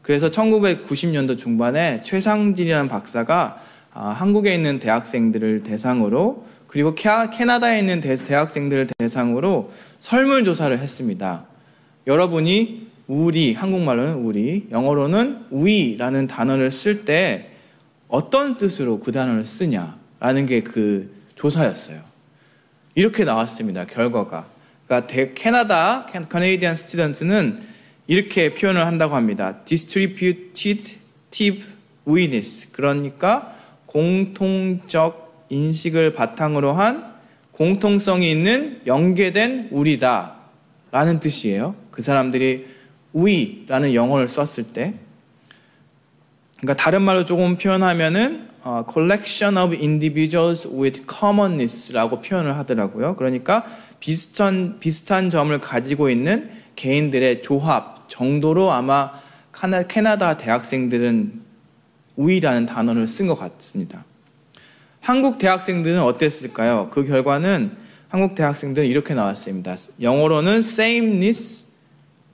그래서 0.05 0.29
1990년도 0.29 1.39
중반에 1.39 2.03
최상진이라는 2.05 2.89
박사가 2.89 3.63
아, 3.95 4.09
한국에 4.11 4.55
있는 4.55 4.79
대학생들을 4.79 5.63
대상으로 5.63 6.47
그리고 6.67 6.95
캐나다에 6.95 7.79
있는 7.79 8.01
대, 8.01 8.15
대학생들을 8.15 8.89
대상으로 8.99 9.73
설문 10.01 10.45
조사를 10.45 10.79
했습니다. 10.79 11.47
여러분이 12.07 12.89
우리, 13.07 13.55
한국말로는 13.55 14.15
우리, 14.17 14.67
영어로는 14.71 15.47
we라는 15.53 16.27
단어를 16.27 16.71
쓸 16.71 17.07
때 17.07 17.51
어떤 18.09 18.59
뜻으로 18.59 19.01
그 19.01 19.11
단어를 19.11 19.47
쓰냐라는 19.47 20.47
게 20.47 20.61
그 20.61 21.15
조사였어요. 21.35 22.01
이렇게 22.95 23.25
나왔습니다. 23.25 23.87
결과가. 23.87 24.49
그러니까 24.87 25.35
캐나다 25.35 26.07
Canadian 26.07 26.77
student는 26.77 27.74
이렇게 28.07 28.55
표현을 28.55 28.87
한다고 28.87 29.15
합니다. 29.15 29.59
distributive 29.65 31.65
we-ness. 32.07 32.73
그러니까 32.73 33.55
공통적 33.87 35.47
인식을 35.49 36.13
바탕으로 36.13 36.73
한 36.73 37.15
공통성이 37.53 38.31
있는 38.31 38.81
연계된 38.87 39.69
우리다. 39.71 40.35
라는 40.91 41.19
뜻이에요. 41.19 41.75
그 41.91 42.03
사람들이 42.03 42.67
we라는 43.17 43.95
영어를 43.95 44.29
썼을 44.29 44.73
때 44.73 44.95
그러니까 46.61 46.83
다른 46.83 47.03
말로 47.03 47.25
조금 47.25 47.57
표현하면은 47.57 48.49
어, 48.63 48.85
collection 48.91 49.59
of 49.59 49.75
individuals 49.75 50.69
with 50.69 51.03
commonness라고 51.09 52.21
표현을 52.21 52.57
하더라고요. 52.57 53.17
그러니까 53.17 53.67
비슷한 54.01 54.79
비슷한 54.81 55.31
점을 55.31 55.57
가지고 55.61 56.09
있는 56.09 56.51
개인들의 56.77 57.43
조합 57.43 58.09
정도로 58.09 58.73
아마 58.73 59.13
캐나다 59.89 60.37
대학생들은 60.37 61.43
우위라는 62.17 62.67
단어를 62.67 63.09
쓴 63.09 63.27
것 63.27 63.35
같습니다. 63.35 64.05
한국 65.01 65.39
대학생들은 65.39 66.01
어땠을까요? 66.01 66.91
그 66.93 67.05
결과는 67.05 67.77
한국 68.09 68.35
대학생들은 68.35 68.87
이렇게 68.89 69.15
나왔습니다. 69.15 69.75
영어로는 70.01 70.59
sameness, 70.59 71.67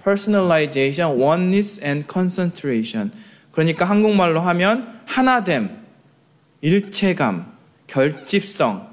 personalization, 0.03 1.21
oneness 1.21 1.83
and 1.83 2.07
concentration. 2.11 3.11
그러니까 3.53 3.85
한국말로 3.85 4.41
하면 4.41 5.01
하나됨, 5.07 5.79
일체감, 6.61 7.53
결집성, 7.87 8.89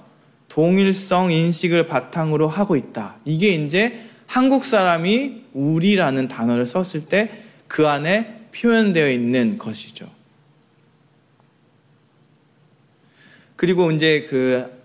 동일성 0.48 1.32
인식을 1.32 1.88
바탕으로 1.88 2.48
하고 2.48 2.76
있다. 2.76 3.18
이게 3.26 3.50
이제 3.50 4.07
한국 4.28 4.66
사람이 4.66 5.46
우리라는 5.54 6.28
단어를 6.28 6.66
썼을 6.68 7.06
때 7.10 7.48
그 7.68 7.88
안에 7.88 8.48
표현되어 8.56 9.10
있는 9.10 9.58
것이죠. 9.58 10.10
그리고 13.56 13.92
이제 13.92 14.28
그 14.30 14.78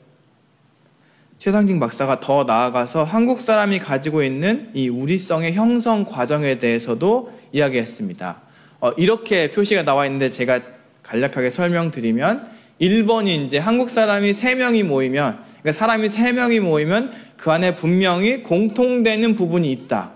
최상진 1.39 1.81
박사가 1.81 2.21
더 2.21 2.45
나아가서 2.45 3.05
한국 3.05 3.41
사람이 3.41 3.81
가지고 3.81 4.23
있는 4.23 4.71
이 4.75 4.89
우리성의 4.89 5.55
형성 5.55 6.05
과정에 6.05 6.59
대해서도 6.59 7.33
이야기했습니다. 7.53 8.41
어, 8.81 8.91
이렇게 8.93 9.51
표시가 9.51 9.85
나와 9.85 10.07
있는데 10.07 10.31
제가 10.31 10.61
간략하게 11.03 11.51
설명드리면 11.51 12.51
1번이 12.81 13.47
이제 13.47 13.59
한국 13.59 13.91
사람이 13.91 14.33
3명이 14.33 14.85
모이면 14.85 15.39
그러니까 15.61 15.79
사람이 15.79 16.09
3명이 16.09 16.61
모이면 16.61 17.13
그 17.43 17.51
안에 17.51 17.75
분명히 17.75 18.45
공통되는 18.45 19.35
부분이 19.35 19.73
있다. 19.73 20.13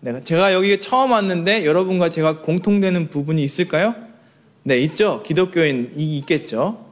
내가 0.00 0.22
제가 0.22 0.52
여기 0.52 0.78
처음 0.78 1.12
왔는데 1.12 1.64
여러분과 1.64 2.10
제가 2.10 2.42
공통되는 2.42 3.08
부분이 3.08 3.42
있을까요? 3.42 3.94
네, 4.62 4.78
있죠. 4.80 5.22
기독교인 5.22 5.92
이 5.96 6.18
있겠죠. 6.18 6.84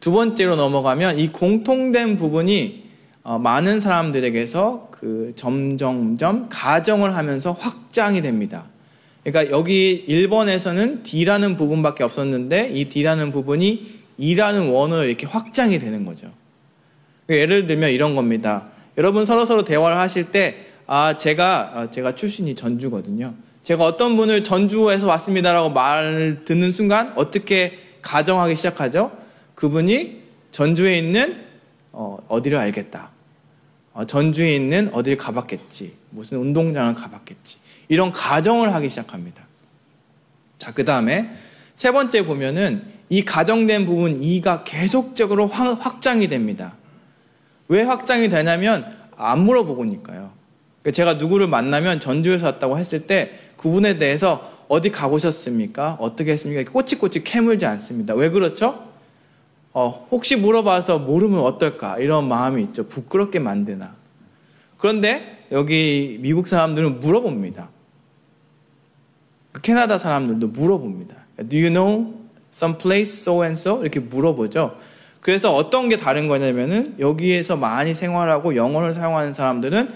두 0.00 0.12
번째로 0.12 0.56
넘어가면 0.56 1.18
이 1.18 1.28
공통된 1.28 2.16
부분이 2.16 2.84
어, 3.22 3.38
많은 3.38 3.80
사람들에게서 3.80 4.88
그 4.90 5.32
점점점 5.34 6.50
가정을 6.50 7.16
하면서 7.16 7.52
확장이 7.52 8.20
됩니다. 8.20 8.66
그러니까 9.24 9.56
여기 9.56 10.04
1번에서는 10.06 11.04
D라는 11.04 11.56
부분밖에 11.56 12.04
없었는데 12.04 12.72
이 12.74 12.90
D라는 12.90 13.32
부분이 13.32 14.00
E라는 14.18 14.68
원으로 14.68 15.04
이렇게 15.04 15.26
확장이 15.26 15.78
되는 15.78 16.04
거죠. 16.04 16.38
그러니까 17.30 17.42
예를 17.42 17.66
들면 17.68 17.90
이런 17.90 18.16
겁니다. 18.16 18.64
여러분 18.98 19.24
서로 19.24 19.46
서로 19.46 19.64
대화를 19.64 19.96
하실 19.96 20.32
때, 20.32 20.66
아, 20.88 21.16
제가, 21.16 21.72
아, 21.74 21.90
제가 21.92 22.16
출신이 22.16 22.56
전주거든요. 22.56 23.34
제가 23.62 23.84
어떤 23.84 24.16
분을 24.16 24.42
전주에서 24.42 25.06
왔습니다라고 25.06 25.70
말을 25.70 26.42
듣는 26.44 26.72
순간 26.72 27.12
어떻게 27.14 27.78
가정하기 28.02 28.56
시작하죠? 28.56 29.12
그분이 29.54 30.22
전주에 30.50 30.94
있는 30.98 31.44
어, 31.92 32.18
디를 32.42 32.58
알겠다. 32.58 33.10
어, 33.92 34.04
전주에 34.06 34.56
있는 34.56 34.92
어디를 34.92 35.16
가봤겠지. 35.16 35.94
무슨 36.10 36.38
운동장을 36.38 36.92
가봤겠지. 36.96 37.58
이런 37.88 38.10
가정을 38.10 38.74
하기 38.74 38.88
시작합니다. 38.88 39.44
자, 40.58 40.72
그 40.72 40.84
다음에 40.84 41.30
세 41.76 41.92
번째 41.92 42.24
보면은 42.24 42.82
이 43.08 43.24
가정된 43.24 43.86
부분 43.86 44.20
2가 44.20 44.64
계속적으로 44.64 45.46
확장이 45.46 46.26
됩니다. 46.26 46.74
왜 47.70 47.82
확장이 47.82 48.28
되냐면 48.28 48.84
안 49.16 49.44
물어보고니까요. 49.44 50.32
그러니까 50.82 50.92
제가 50.92 51.14
누구를 51.14 51.46
만나면 51.46 52.00
전주에서 52.00 52.46
왔다고 52.46 52.78
했을 52.78 53.06
때 53.06 53.38
그분에 53.56 53.96
대해서 53.96 54.50
어디 54.66 54.90
가보셨습니까? 54.90 55.96
어떻게 56.00 56.32
했습니까? 56.32 56.68
꼬치꼬치 56.70 57.22
캐물지 57.22 57.66
않습니다. 57.66 58.14
왜 58.14 58.28
그렇죠? 58.30 58.88
어, 59.72 60.08
혹시 60.10 60.34
물어봐서 60.34 60.98
모르면 60.98 61.40
어떨까? 61.40 61.98
이런 61.98 62.26
마음이 62.26 62.60
있죠. 62.64 62.88
부끄럽게 62.88 63.38
만드나. 63.38 63.94
그런데 64.78 65.46
여기 65.52 66.18
미국 66.20 66.48
사람들은 66.48 66.98
물어봅니다. 66.98 67.68
캐나다 69.62 69.96
사람들도 69.96 70.48
물어봅니다. 70.48 71.14
Do 71.48 71.56
you 71.56 71.70
know 71.70 72.14
some 72.52 72.76
place 72.78 73.12
so 73.22 73.44
and 73.44 73.58
so? 73.58 73.80
이렇게 73.80 74.00
물어보죠. 74.00 74.76
그래서 75.20 75.54
어떤 75.54 75.88
게 75.88 75.96
다른 75.96 76.28
거냐면은 76.28 76.94
여기에서 76.98 77.56
많이 77.56 77.94
생활하고 77.94 78.56
영어를 78.56 78.94
사용하는 78.94 79.32
사람들은 79.32 79.92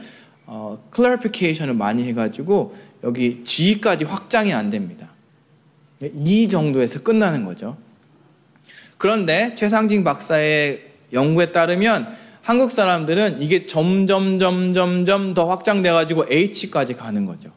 어, 0.46 0.78
clarification을 0.94 1.74
많이 1.74 2.06
해가지고 2.08 2.76
여기 3.02 3.42
G까지 3.44 4.04
확장이 4.04 4.52
안 4.52 4.70
됩니다. 4.70 5.08
이 6.00 6.48
정도에서 6.48 7.02
끝나는 7.02 7.44
거죠. 7.44 7.76
그런데 8.98 9.54
최상진 9.54 10.04
박사의 10.04 10.82
연구에 11.12 11.52
따르면 11.52 12.06
한국 12.42 12.70
사람들은 12.70 13.40
이게 13.40 13.66
점점 13.66 14.38
점점 14.38 15.06
점더 15.06 15.48
확장돼 15.48 15.90
가지고 15.90 16.26
H까지 16.28 16.94
가는 16.94 17.24
거죠. 17.24 17.50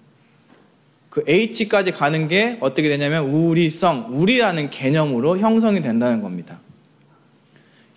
그 1.10 1.24
H까지 1.28 1.92
가는 1.92 2.28
게 2.30 2.58
어떻게 2.62 2.88
되냐면 2.88 3.26
우리성, 3.26 4.08
우리라는 4.12 4.70
개념으로 4.70 5.40
형성이 5.40 5.82
된다는 5.82 6.22
겁니다. 6.22 6.60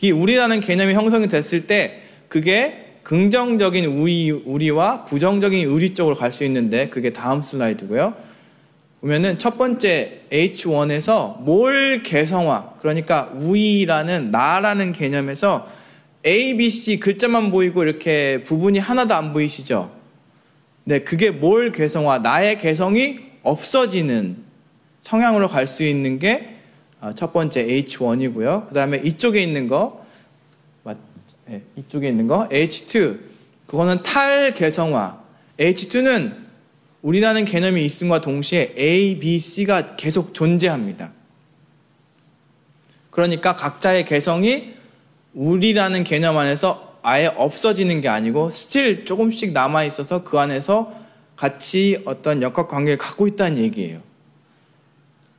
이 0.01 0.11
우리라는 0.11 0.61
개념이 0.61 0.95
형성이 0.95 1.29
됐을 1.29 1.67
때 1.67 2.03
그게 2.29 2.87
긍정적인 3.03 3.85
우리, 3.87 4.31
우리와 4.31 5.05
부정적인 5.05 5.69
우리 5.69 5.95
쪽으로 5.95 6.15
갈 6.17 6.33
수 6.33 6.45
있는데 6.45 6.89
그게 6.89 7.13
다음 7.13 7.43
슬라이드고요. 7.43 8.15
보면은 9.01 9.39
첫 9.39 9.57
번째 9.57 10.21
H1에서 10.31 11.41
뭘 11.41 12.03
개성화, 12.03 12.75
그러니까 12.81 13.31
우이라는 13.35 14.31
나라는 14.31 14.93
개념에서 14.93 15.69
A, 16.27 16.57
B, 16.57 16.69
C 16.69 17.01
글자만 17.01 17.51
보이고 17.51 17.83
이렇게 17.83 18.43
부분이 18.45 18.79
하나도 18.79 19.15
안 19.15 19.33
보이시죠? 19.33 19.91
네, 20.85 21.01
그게 21.01 21.31
뭘 21.31 21.73
개성화, 21.73 22.19
나의 22.19 22.59
개성이 22.59 23.21
없어지는 23.43 24.37
성향으로 25.01 25.49
갈 25.49 25.67
수 25.67 25.83
있는 25.83 26.19
게 26.19 26.60
첫 27.15 27.31
아, 27.31 27.33
번째 27.33 27.65
H1이고요. 27.67 28.69
그 28.69 28.75
다음에 28.75 28.99
이쪽에 28.99 29.43
있는 29.43 29.69
거, 29.69 30.05
네, 31.47 31.63
이쪽에 31.77 32.09
있는 32.09 32.29
거 32.29 32.47
H2, 32.49 33.19
그거는 33.67 34.03
탈 34.03 34.53
개성화. 34.53 35.19
H2는 35.59 36.37
우리라는 37.03 37.45
개념이 37.47 37.83
있음과 37.85 38.21
동시에 38.21 38.75
A, 38.79 39.19
B, 39.19 39.39
C가 39.39 39.97
계속 39.97 40.35
존재합니다. 40.35 41.13
그러니까 43.11 43.57
각자의 43.57 44.05
개성이 44.05 44.75
우리라는 45.33 46.05
개념 46.05 46.37
안에서 46.37 46.99
아예 47.03 47.27
없어지는 47.27 48.03
게 48.03 48.09
아니고 48.09 48.51
스틸 48.51 49.07
조금씩 49.07 49.53
남아 49.53 49.85
있어서 49.85 50.23
그 50.23 50.39
안에서 50.39 50.93
같이 51.35 52.03
어떤 52.05 52.43
역학 52.43 52.69
관계를 52.69 52.99
갖고 52.99 53.27
있다는 53.27 53.59
얘기예요. 53.59 54.03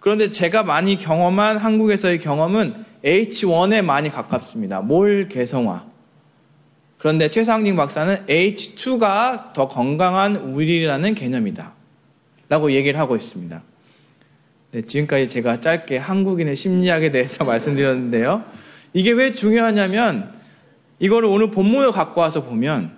그런데 0.02 0.32
제가 0.32 0.64
많이 0.64 0.98
경험한 0.98 1.58
한국에서의 1.58 2.20
경험은 2.20 2.86
H1에 3.06 3.84
많이 3.84 4.10
가깝습니다. 4.10 4.82
몰 4.82 5.28
개성화. 5.30 5.86
그런데 6.98 7.30
최상진 7.30 7.76
박사는 7.76 8.26
H2가 8.26 9.54
더 9.54 9.68
건강한 9.68 10.36
우리라는 10.36 11.14
개념이다. 11.14 11.74
라고 12.50 12.72
얘기를 12.72 13.00
하고 13.00 13.16
있습니다. 13.16 13.62
네, 14.72 14.82
지금까지 14.82 15.30
제가 15.30 15.60
짧게 15.60 15.98
한국인의 15.98 16.56
심리학에 16.56 17.12
대해서 17.12 17.46
말씀드렸는데요. 17.46 18.44
이게 18.94 19.12
왜 19.12 19.36
중요하냐면 19.36 20.34
이거를 20.98 21.30
오늘 21.30 21.52
본문을 21.52 21.92
갖고 21.92 22.22
와서 22.22 22.44
보면 22.44 22.92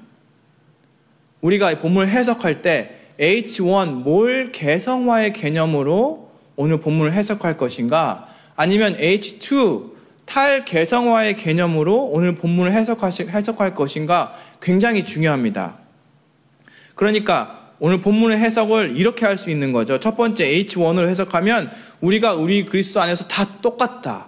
우리가 1.41 1.79
본문을 1.79 2.09
해석할 2.09 2.61
때 2.61 3.01
H1 3.19 4.03
몰 4.03 4.53
개성화의 4.53 5.33
개념으로 5.33 6.22
오늘 6.55 6.79
본문을 6.79 7.13
해석할 7.13 7.57
것인가 7.57 8.27
아니면 8.55 8.95
H2 8.97 9.93
탈개성화의 10.25 11.35
개념으로 11.35 12.05
오늘 12.05 12.35
본문을 12.35 12.71
해석할 12.71 13.75
것인가 13.75 14.33
굉장히 14.61 15.05
중요합니다. 15.05 15.77
그러니까 16.95 17.71
오늘 17.79 17.99
본문의 18.01 18.37
해석을 18.37 18.97
이렇게 18.97 19.25
할 19.25 19.37
수 19.37 19.49
있는 19.49 19.73
거죠. 19.73 19.99
첫 19.99 20.15
번째 20.15 20.45
H1으로 20.45 21.09
해석하면 21.09 21.71
우리가 22.01 22.33
우리 22.33 22.65
그리스도 22.65 23.01
안에서 23.01 23.27
다 23.27 23.45
똑같다. 23.61 24.27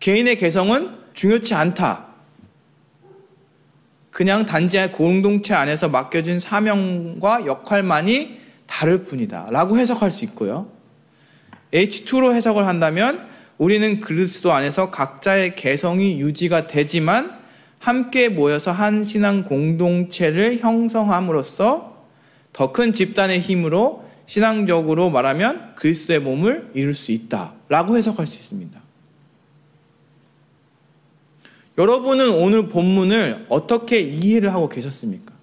개인의 0.00 0.38
개성은 0.38 0.90
중요치 1.12 1.54
않다. 1.54 2.06
그냥 4.10 4.46
단지 4.46 4.78
공동체 4.92 5.52
안에서 5.52 5.88
맡겨진 5.88 6.38
사명과 6.38 7.44
역할만이 7.44 8.45
다를 8.66 9.04
뿐이다. 9.04 9.48
라고 9.50 9.78
해석할 9.78 10.10
수 10.10 10.24
있고요. 10.26 10.68
H2로 11.72 12.34
해석을 12.34 12.66
한다면 12.66 13.26
우리는 13.58 14.00
그리스도 14.00 14.52
안에서 14.52 14.90
각자의 14.90 15.56
개성이 15.56 16.20
유지가 16.20 16.66
되지만 16.66 17.36
함께 17.78 18.28
모여서 18.28 18.72
한 18.72 19.04
신앙 19.04 19.44
공동체를 19.44 20.58
형성함으로써 20.58 21.96
더 22.52 22.72
큰 22.72 22.92
집단의 22.92 23.40
힘으로 23.40 24.04
신앙적으로 24.26 25.10
말하면 25.10 25.74
그리스도의 25.76 26.20
몸을 26.20 26.70
이룰 26.74 26.94
수 26.94 27.12
있다 27.12 27.52
라고 27.68 27.96
해석할 27.96 28.26
수 28.26 28.36
있습니다. 28.36 28.80
여러분은 31.78 32.30
오늘 32.30 32.68
본문을 32.68 33.46
어떻게 33.50 34.00
이해를 34.00 34.54
하고 34.54 34.68
계셨습니까? 34.68 35.35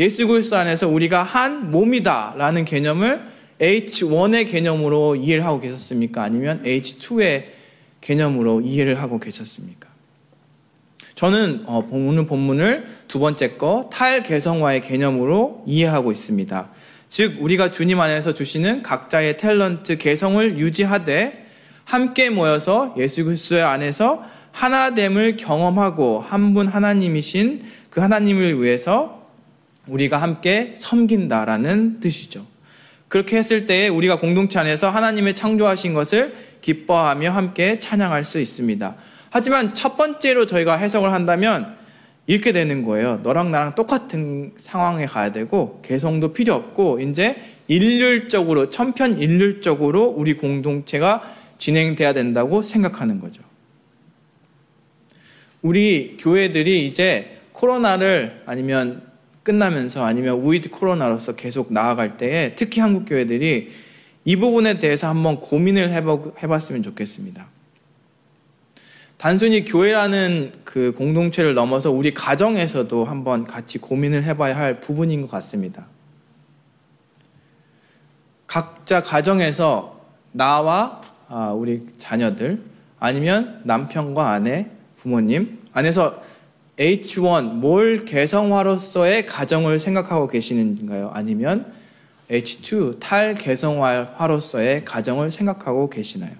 예수 0.00 0.26
그리스도 0.26 0.56
안에서 0.56 0.88
우리가 0.88 1.22
한 1.22 1.70
몸이다라는 1.70 2.64
개념을 2.64 3.20
H1의 3.60 4.50
개념으로 4.50 5.14
이해를 5.14 5.44
하고 5.44 5.60
계셨습니까? 5.60 6.22
아니면 6.22 6.62
H2의 6.64 7.44
개념으로 8.00 8.62
이해를 8.62 9.00
하고 9.02 9.20
계셨습니까? 9.20 9.90
저는 11.14 11.64
어, 11.66 11.86
오늘 11.90 12.24
본문을 12.24 12.86
두 13.08 13.18
번째 13.20 13.58
거 13.58 13.90
탈개성화의 13.92 14.80
개념으로 14.80 15.64
이해하고 15.66 16.12
있습니다. 16.12 16.70
즉 17.10 17.36
우리가 17.42 17.70
주님 17.70 18.00
안에서 18.00 18.32
주시는 18.32 18.82
각자의 18.82 19.34
탤런트 19.34 19.98
개성을 19.98 20.58
유지하되 20.58 21.46
함께 21.84 22.30
모여서 22.30 22.94
예수 22.96 23.24
그리스도 23.24 23.62
안에서 23.62 24.24
하나됨을 24.52 25.36
경험하고 25.36 26.20
한 26.20 26.54
분 26.54 26.68
하나님이신 26.68 27.64
그 27.90 28.00
하나님을 28.00 28.62
위해서 28.62 29.19
우리가 29.86 30.18
함께 30.18 30.74
섬긴다라는 30.76 32.00
뜻이죠. 32.00 32.46
그렇게 33.08 33.36
했을 33.36 33.66
때에 33.66 33.88
우리가 33.88 34.20
공동체 34.20 34.58
안에서 34.58 34.90
하나님의 34.90 35.34
창조하신 35.34 35.94
것을 35.94 36.34
기뻐하며 36.60 37.30
함께 37.30 37.78
찬양할 37.78 38.24
수 38.24 38.38
있습니다. 38.38 38.94
하지만 39.30 39.74
첫 39.74 39.96
번째로 39.96 40.46
저희가 40.46 40.76
해석을 40.76 41.12
한다면 41.12 41.76
이렇게 42.26 42.52
되는 42.52 42.84
거예요. 42.84 43.18
너랑 43.22 43.50
나랑 43.50 43.74
똑같은 43.74 44.52
상황에 44.56 45.06
가야 45.06 45.32
되고 45.32 45.80
개성도 45.84 46.32
필요 46.32 46.54
없고 46.54 47.00
이제 47.00 47.42
일률적으로 47.66 48.70
천편일률적으로 48.70 50.04
우리 50.04 50.34
공동체가 50.34 51.22
진행돼야 51.58 52.12
된다고 52.12 52.62
생각하는 52.62 53.20
거죠. 53.20 53.42
우리 55.62 56.16
교회들이 56.18 56.86
이제 56.86 57.40
코로나를 57.52 58.42
아니면 58.46 59.09
끝나면서 59.42 60.04
아니면 60.04 60.36
우이드 60.36 60.70
코로나로서 60.70 61.34
계속 61.34 61.72
나아갈 61.72 62.16
때에 62.16 62.54
특히 62.54 62.80
한국 62.80 63.06
교회들이 63.06 63.70
이 64.24 64.36
부분에 64.36 64.78
대해서 64.78 65.08
한번 65.08 65.40
고민을 65.40 65.92
해봤으면 66.42 66.82
좋겠습니다. 66.82 67.46
단순히 69.16 69.64
교회라는 69.64 70.52
그 70.64 70.94
공동체를 70.96 71.54
넘어서 71.54 71.90
우리 71.90 72.14
가정에서도 72.14 73.04
한번 73.04 73.44
같이 73.44 73.78
고민을 73.78 74.24
해봐야 74.24 74.56
할 74.56 74.80
부분인 74.80 75.22
것 75.22 75.30
같습니다. 75.30 75.86
각자 78.46 79.02
가정에서 79.02 80.00
나와 80.32 81.00
아, 81.28 81.52
우리 81.52 81.86
자녀들 81.98 82.62
아니면 82.98 83.60
남편과 83.64 84.30
아내, 84.30 84.68
부모님 85.00 85.58
안에서 85.72 86.22
H1 86.80 87.56
몰 87.56 88.06
개성화로서의 88.06 89.26
가정을 89.26 89.78
생각하고 89.80 90.28
계시는가요? 90.28 91.10
아니면 91.12 91.72
H2 92.30 92.98
탈 92.98 93.34
개성화로서의 93.34 94.86
가정을 94.86 95.30
생각하고 95.30 95.90
계시나요? 95.90 96.32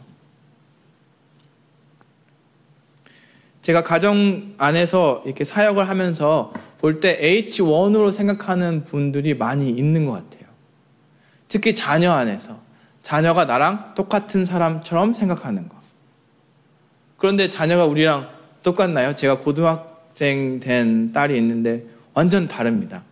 제가 3.61 3.85
가정 3.85 4.55
안에서 4.57 5.23
이렇게 5.27 5.45
사역을 5.45 5.89
하면서 5.91 6.55
볼 6.79 7.01
때 7.01 7.21
H1으로 7.21 8.11
생각하는 8.11 8.87
분들이 8.87 9.35
많이 9.35 9.69
있는 9.69 10.07
것 10.07 10.13
같아요. 10.13 10.49
특히 11.49 11.75
자녀 11.75 12.13
안에서. 12.13 12.59
자녀가 13.03 13.45
나랑 13.45 13.93
똑같은 13.95 14.47
사람처럼 14.47 15.13
생각하는 15.13 15.69
거. 15.69 15.77
그런데 17.19 17.51
자녀가 17.51 17.85
우리랑 17.85 18.31
똑같나요? 18.63 19.15
제가 19.15 19.39
고등학 19.41 19.90
생된 20.13 21.13
딸이 21.13 21.37
있는데 21.39 21.85
완전 22.15 22.49
다릅니다. 22.49 23.05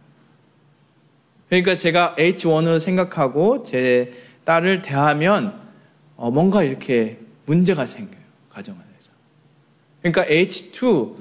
그러니까 1.49 1.77
제가 1.77 2.15
H1으로 2.19 2.81
생각하고 2.81 3.65
제 3.65 4.13
딸을 4.45 4.83
대하면 4.83 5.55
어, 6.17 6.31
뭔가 6.31 6.63
이렇게 6.63 7.19
문제가 7.47 7.87
생겨요. 7.87 8.21
가정 8.51 8.75
안에서. 8.75 9.13
그러니까 10.03 10.25
H2 10.25 11.17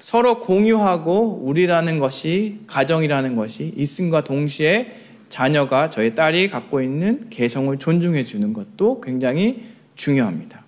서로 0.00 0.40
공유하고 0.40 1.42
우리라는 1.42 1.98
것이 1.98 2.60
가정이라는 2.66 3.36
것이 3.36 3.74
있음과 3.76 4.24
동시에 4.24 4.96
자녀가 5.28 5.90
저희 5.90 6.14
딸이 6.14 6.50
갖고 6.50 6.80
있는 6.82 7.28
개성을 7.30 7.78
존중해 7.78 8.24
주는 8.24 8.52
것도 8.52 9.00
굉장히 9.00 9.64
중요합니다. 9.94 10.59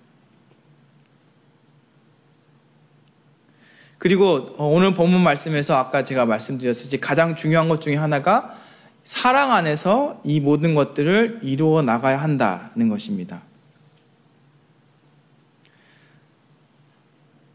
그리고 4.03 4.53
어, 4.57 4.67
오늘 4.67 4.93
본문 4.93 5.21
말씀에서 5.21 5.77
아까 5.77 6.03
제가 6.03 6.25
말씀드렸듯이 6.25 6.99
가장 6.99 7.37
중요한 7.37 7.69
것 7.69 7.79
중에 7.79 7.95
하나가 7.95 8.57
사랑 9.05 9.53
안에서 9.53 10.19
이 10.25 10.41
모든 10.41 10.75
것들을 10.75 11.39
이루어 11.41 11.81
나가야 11.83 12.21
한다는 12.21 12.89
것입니다. 12.89 13.43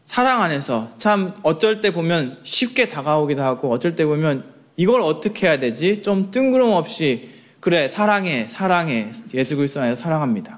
사랑 0.05 0.41
안에서 0.41 0.89
참 0.97 1.35
어쩔 1.43 1.81
때 1.81 1.93
보면 1.93 2.39
쉽게 2.41 2.89
다가오기도 2.89 3.43
하고 3.43 3.71
어쩔 3.71 3.95
때 3.95 4.07
보면 4.07 4.51
이걸 4.75 5.01
어떻게 5.01 5.45
해야 5.45 5.59
되지? 5.59 6.01
좀 6.01 6.31
뜬구름 6.31 6.71
없이 6.71 7.29
그래 7.59 7.87
사랑해 7.87 8.47
사랑해 8.49 9.11
예수 9.35 9.55
그리스도 9.55 9.81
안에서 9.81 10.01
사랑합니다. 10.01 10.57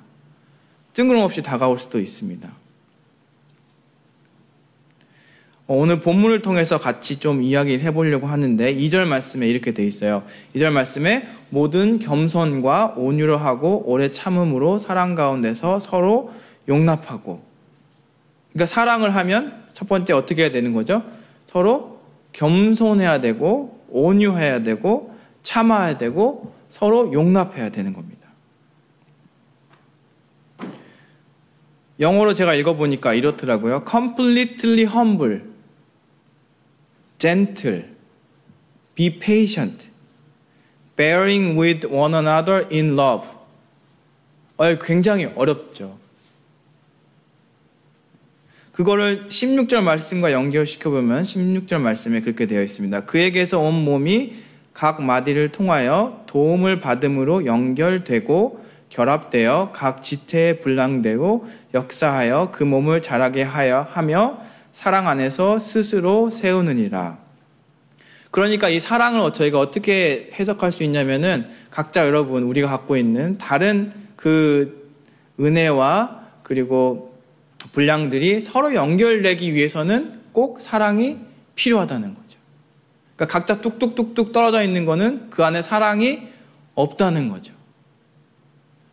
뜬구름 0.94 1.22
없이 1.22 1.42
다가올 1.42 1.78
수도 1.78 2.00
있습니다. 2.00 2.62
어, 5.61 5.61
오늘 5.74 6.02
본문을 6.02 6.42
통해서 6.42 6.78
같이 6.78 7.20
좀 7.20 7.42
이야기를 7.42 7.82
해보려고 7.86 8.28
하는데 8.28 8.76
2절 8.76 9.06
말씀에 9.06 9.48
이렇게 9.48 9.74
돼 9.74 9.86
있어요. 9.86 10.24
2절 10.56 10.72
말씀에 10.72 11.30
모든 11.50 11.98
겸손과 12.00 12.96
온유로 12.98 13.38
하고 13.38 13.84
오래 13.86 14.12
참음으로 14.12 14.80
사랑 14.80 15.16
가운데서 15.16 15.80
서로 15.80 16.32
용납하고 16.68 17.42
그러니까 18.52 18.66
사랑을 18.66 19.16
하면 19.16 19.64
첫 19.72 19.88
번째 19.88 20.14
어떻게 20.14 20.44
해야 20.44 20.52
되는 20.52 20.74
거죠? 20.74 21.04
서로 21.46 22.02
겸손해야 22.34 23.22
되고 23.22 23.80
온유해야 23.90 24.64
되고 24.64 25.16
참아야 25.44 25.98
되고 25.98 26.54
서로 26.70 27.14
용납해야 27.14 27.70
되는 27.70 27.94
겁니다. 27.94 28.28
영어로 32.00 32.34
제가 32.34 32.56
읽어보니까 32.56 33.14
이렇더라고요. 33.14 33.86
completely 33.90 34.86
humble. 34.86 35.51
Gentle, 37.22 37.84
be 38.96 39.12
patient, 39.12 39.92
bearing 40.96 41.56
with 41.56 41.86
one 41.86 42.16
another 42.16 42.68
in 42.72 42.98
love. 42.98 43.28
어, 44.58 44.76
굉장히 44.80 45.26
어렵죠. 45.36 46.00
그거를 48.72 49.28
16절 49.28 49.84
말씀과 49.84 50.32
연결시켜 50.32 50.90
보면 50.90 51.22
16절 51.24 51.80
말씀에 51.80 52.22
그렇게 52.22 52.48
되어 52.48 52.64
있습니다. 52.64 53.06
그에게서 53.06 53.60
온 53.60 53.86
몸이 53.86 54.42
각 54.74 55.04
마디를 55.04 55.52
통하여 55.52 56.24
도움을 56.26 56.80
받음으로 56.80 57.46
연결되고 57.46 58.66
결합되어 58.90 59.72
각 59.74 60.02
지체에 60.02 60.60
분량되고 60.62 61.48
역사하여 61.76 62.50
그 62.52 62.64
몸을 62.64 63.04
자라게 63.04 63.44
하여 63.44 63.86
하며 63.92 64.42
사랑 64.72 65.08
안에서 65.08 65.60
스스로 65.60 66.30
세우느니라. 66.30 67.20
그러니까 68.32 68.70
이 68.70 68.80
사랑을 68.80 69.34
저희가 69.34 69.60
어떻게 69.60 70.30
해석할 70.34 70.72
수 70.72 70.84
있냐면은 70.84 71.50
각자 71.70 72.06
여러분 72.06 72.44
우리가 72.44 72.70
갖고 72.70 72.96
있는 72.96 73.38
다른 73.38 73.92
그 74.16 74.90
은혜와 75.40 76.22
그리고 76.44 77.20
분량들이 77.74 78.42
서로 78.42 78.74
연결되기 78.74 79.54
위해서는 79.54 80.22
꼭 80.32 80.62
사랑이 80.62 81.20
필요하다는 81.56 82.16
거죠. 82.16 82.40
그러니까 83.16 83.38
각자 83.38 83.60
뚝뚝뚝뚝 83.60 84.32
떨어져 84.32 84.64
있는 84.64 84.86
거는 84.86 85.30
그 85.30 85.44
안에 85.44 85.62
사랑이 85.62 86.30
없다는 86.76 87.30
거죠. 87.30 87.54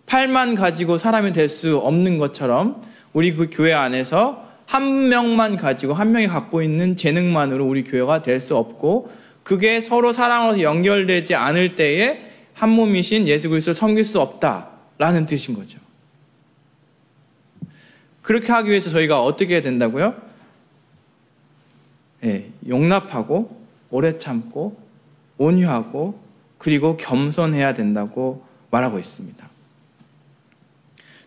팔만 0.06 0.54
가지고 0.54 0.98
사람이 0.98 1.32
될 1.32 1.48
수 1.48 1.78
없는 1.78 2.18
것처럼 2.18 2.82
우리 3.12 3.34
그 3.34 3.48
교회 3.50 3.72
안에서 3.72 4.47
한 4.68 5.08
명만 5.08 5.56
가지고 5.56 5.94
한 5.94 6.12
명이 6.12 6.28
갖고 6.28 6.60
있는 6.62 6.94
재능만으로 6.94 7.66
우리 7.66 7.84
교회가 7.84 8.20
될 8.20 8.38
수 8.38 8.54
없고 8.54 9.10
그게 9.42 9.80
서로 9.80 10.12
사랑으로 10.12 10.60
연결되지 10.60 11.34
않을 11.34 11.74
때에 11.74 12.32
한 12.52 12.68
몸이신 12.68 13.26
예수 13.26 13.48
그리스도를 13.48 13.74
섬길 13.74 14.04
수 14.04 14.20
없다라는 14.20 15.24
뜻인 15.24 15.54
거죠. 15.54 15.78
그렇게 18.20 18.52
하기 18.52 18.68
위해서 18.68 18.90
저희가 18.90 19.22
어떻게 19.24 19.54
해야 19.54 19.62
된다고요? 19.62 20.14
네, 22.20 22.50
용납하고 22.68 23.58
오래 23.90 24.18
참고 24.18 24.78
온유하고 25.38 26.20
그리고 26.58 26.98
겸손해야 26.98 27.72
된다고 27.72 28.44
말하고 28.70 28.98
있습니다. 28.98 29.48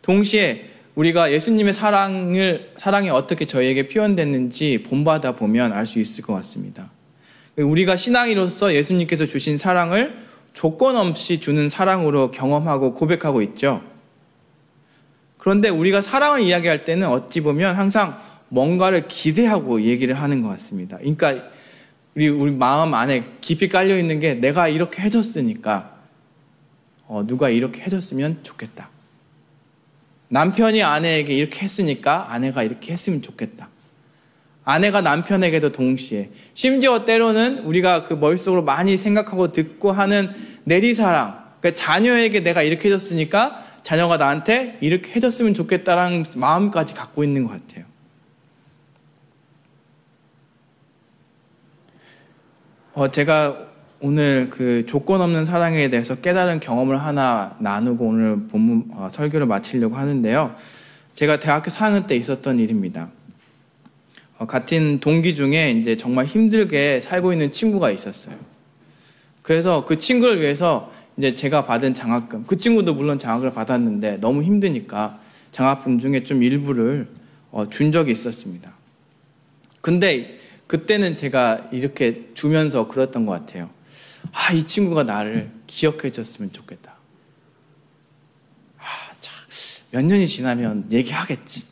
동시에 0.03 0.70
우리가 0.95 1.31
예수님의 1.31 1.73
사랑을, 1.73 2.73
사랑이 2.77 3.09
어떻게 3.09 3.45
저희에게 3.45 3.87
표현됐는지 3.87 4.83
본받아 4.83 5.35
보면 5.35 5.71
알 5.71 5.85
수 5.85 5.99
있을 5.99 6.23
것 6.23 6.33
같습니다. 6.35 6.91
우리가 7.57 7.95
신앙이로서 7.95 8.73
예수님께서 8.73 9.25
주신 9.25 9.57
사랑을 9.57 10.15
조건 10.53 10.97
없이 10.97 11.39
주는 11.39 11.69
사랑으로 11.69 12.31
경험하고 12.31 12.93
고백하고 12.93 13.41
있죠. 13.41 13.81
그런데 15.37 15.69
우리가 15.69 16.01
사랑을 16.01 16.41
이야기할 16.41 16.85
때는 16.85 17.07
어찌 17.07 17.41
보면 17.41 17.75
항상 17.75 18.21
뭔가를 18.49 19.07
기대하고 19.07 19.81
얘기를 19.81 20.13
하는 20.13 20.41
것 20.41 20.49
같습니다. 20.49 20.97
그러니까 20.97 21.35
우리, 22.15 22.27
우리 22.27 22.51
마음 22.51 22.93
안에 22.93 23.23
깊이 23.39 23.69
깔려 23.69 23.97
있는 23.97 24.19
게 24.19 24.35
내가 24.35 24.67
이렇게 24.67 25.01
해줬으니까 25.01 25.95
어, 27.07 27.25
누가 27.25 27.49
이렇게 27.49 27.81
해줬으면 27.81 28.39
좋겠다. 28.43 28.90
남편이 30.31 30.81
아내에게 30.81 31.33
이렇게 31.33 31.59
했으니까 31.61 32.31
아내가 32.31 32.63
이렇게 32.63 32.93
했으면 32.93 33.21
좋겠다. 33.21 33.67
아내가 34.63 35.01
남편에게도 35.01 35.73
동시에 35.73 36.29
심지어 36.53 37.03
때로는 37.03 37.59
우리가 37.59 38.05
그 38.05 38.13
머릿속으로 38.13 38.63
많이 38.63 38.97
생각하고 38.97 39.51
듣고 39.51 39.91
하는 39.91 40.29
내리사랑 40.63 41.37
그러니까 41.59 41.83
자녀에게 41.83 42.39
내가 42.41 42.61
이렇게 42.61 42.87
해줬으니까 42.87 43.65
자녀가 43.83 44.15
나한테 44.15 44.77
이렇게 44.79 45.11
해줬으면 45.13 45.53
좋겠다라는 45.53 46.23
마음까지 46.37 46.93
갖고 46.93 47.25
있는 47.25 47.45
것 47.45 47.51
같아요. 47.51 47.83
어, 52.93 53.11
제가 53.11 53.70
오늘 54.03 54.49
그 54.49 54.83
조건 54.87 55.21
없는 55.21 55.45
사랑에 55.45 55.91
대해서 55.91 56.15
깨달은 56.15 56.59
경험을 56.59 56.99
하나 56.99 57.55
나누고 57.59 58.03
오늘 58.03 58.47
본문 58.47 58.85
어, 58.93 59.09
설교를 59.11 59.45
마치려고 59.45 59.95
하는데요. 59.95 60.55
제가 61.13 61.39
대학교 61.39 61.69
4학년 61.69 62.07
때 62.07 62.15
있었던 62.15 62.57
일입니다. 62.57 63.11
어, 64.39 64.47
같은 64.47 64.99
동기 64.99 65.35
중에 65.35 65.71
이제 65.73 65.97
정말 65.97 66.25
힘들게 66.25 66.99
살고 66.99 67.31
있는 67.31 67.53
친구가 67.53 67.91
있었어요. 67.91 68.35
그래서 69.43 69.85
그 69.85 69.99
친구를 69.99 70.41
위해서 70.41 70.91
이제 71.17 71.35
제가 71.35 71.65
받은 71.65 71.93
장학금, 71.93 72.45
그 72.47 72.57
친구도 72.57 72.95
물론 72.95 73.19
장학을 73.19 73.53
받았는데 73.53 74.17
너무 74.19 74.41
힘드니까 74.41 75.19
장학금 75.51 75.99
중에 75.99 76.23
좀 76.23 76.41
일부를 76.41 77.07
어, 77.51 77.69
준 77.69 77.91
적이 77.91 78.13
있었습니다. 78.13 78.73
근데 79.81 80.39
그때는 80.65 81.15
제가 81.15 81.69
이렇게 81.71 82.29
주면서 82.33 82.87
그랬던 82.87 83.27
것 83.27 83.33
같아요. 83.33 83.69
아, 84.31 84.53
이 84.53 84.65
친구가 84.65 85.03
나를 85.03 85.51
기억해 85.67 86.11
줬으면 86.11 86.51
좋겠다. 86.51 86.93
아, 88.77 88.83
참, 89.19 89.35
몇 89.91 90.05
년이 90.05 90.27
지나면 90.27 90.91
얘기하겠지. 90.91 91.65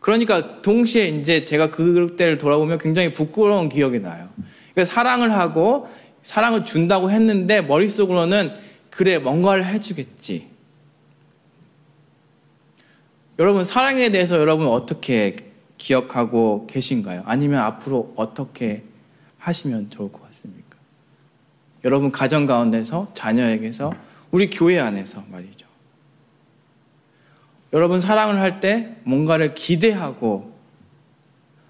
그러니까 0.00 0.62
동시에 0.62 1.08
이제 1.08 1.44
제가 1.44 1.70
그때를 1.70 2.38
돌아보면 2.38 2.78
굉장히 2.78 3.12
부끄러운 3.12 3.68
기억이 3.68 4.00
나요. 4.00 4.28
그러니까 4.72 4.92
사랑을 4.92 5.32
하고 5.32 5.88
사랑을 6.22 6.64
준다고 6.64 7.10
했는데 7.10 7.60
머릿속으로는 7.60 8.54
그래, 8.90 9.18
뭔가를 9.18 9.66
해주겠지. 9.66 10.48
여러분, 13.38 13.64
사랑에 13.64 14.10
대해서 14.10 14.36
여러분 14.36 14.66
어떻게 14.66 15.36
기억하고 15.78 16.66
계신가요? 16.66 17.22
아니면 17.24 17.60
앞으로 17.60 18.12
어떻게 18.16 18.82
하시면 19.40 19.90
좋을 19.90 20.12
것 20.12 20.22
같습니까? 20.26 20.78
여러분 21.84 22.12
가정 22.12 22.46
가운데서 22.46 23.10
자녀에게서 23.14 23.92
우리 24.30 24.48
교회 24.50 24.78
안에서 24.78 25.24
말이죠. 25.30 25.66
여러분 27.72 28.00
사랑을 28.00 28.38
할 28.40 28.60
때 28.60 28.96
뭔가를 29.04 29.54
기대하고 29.54 30.52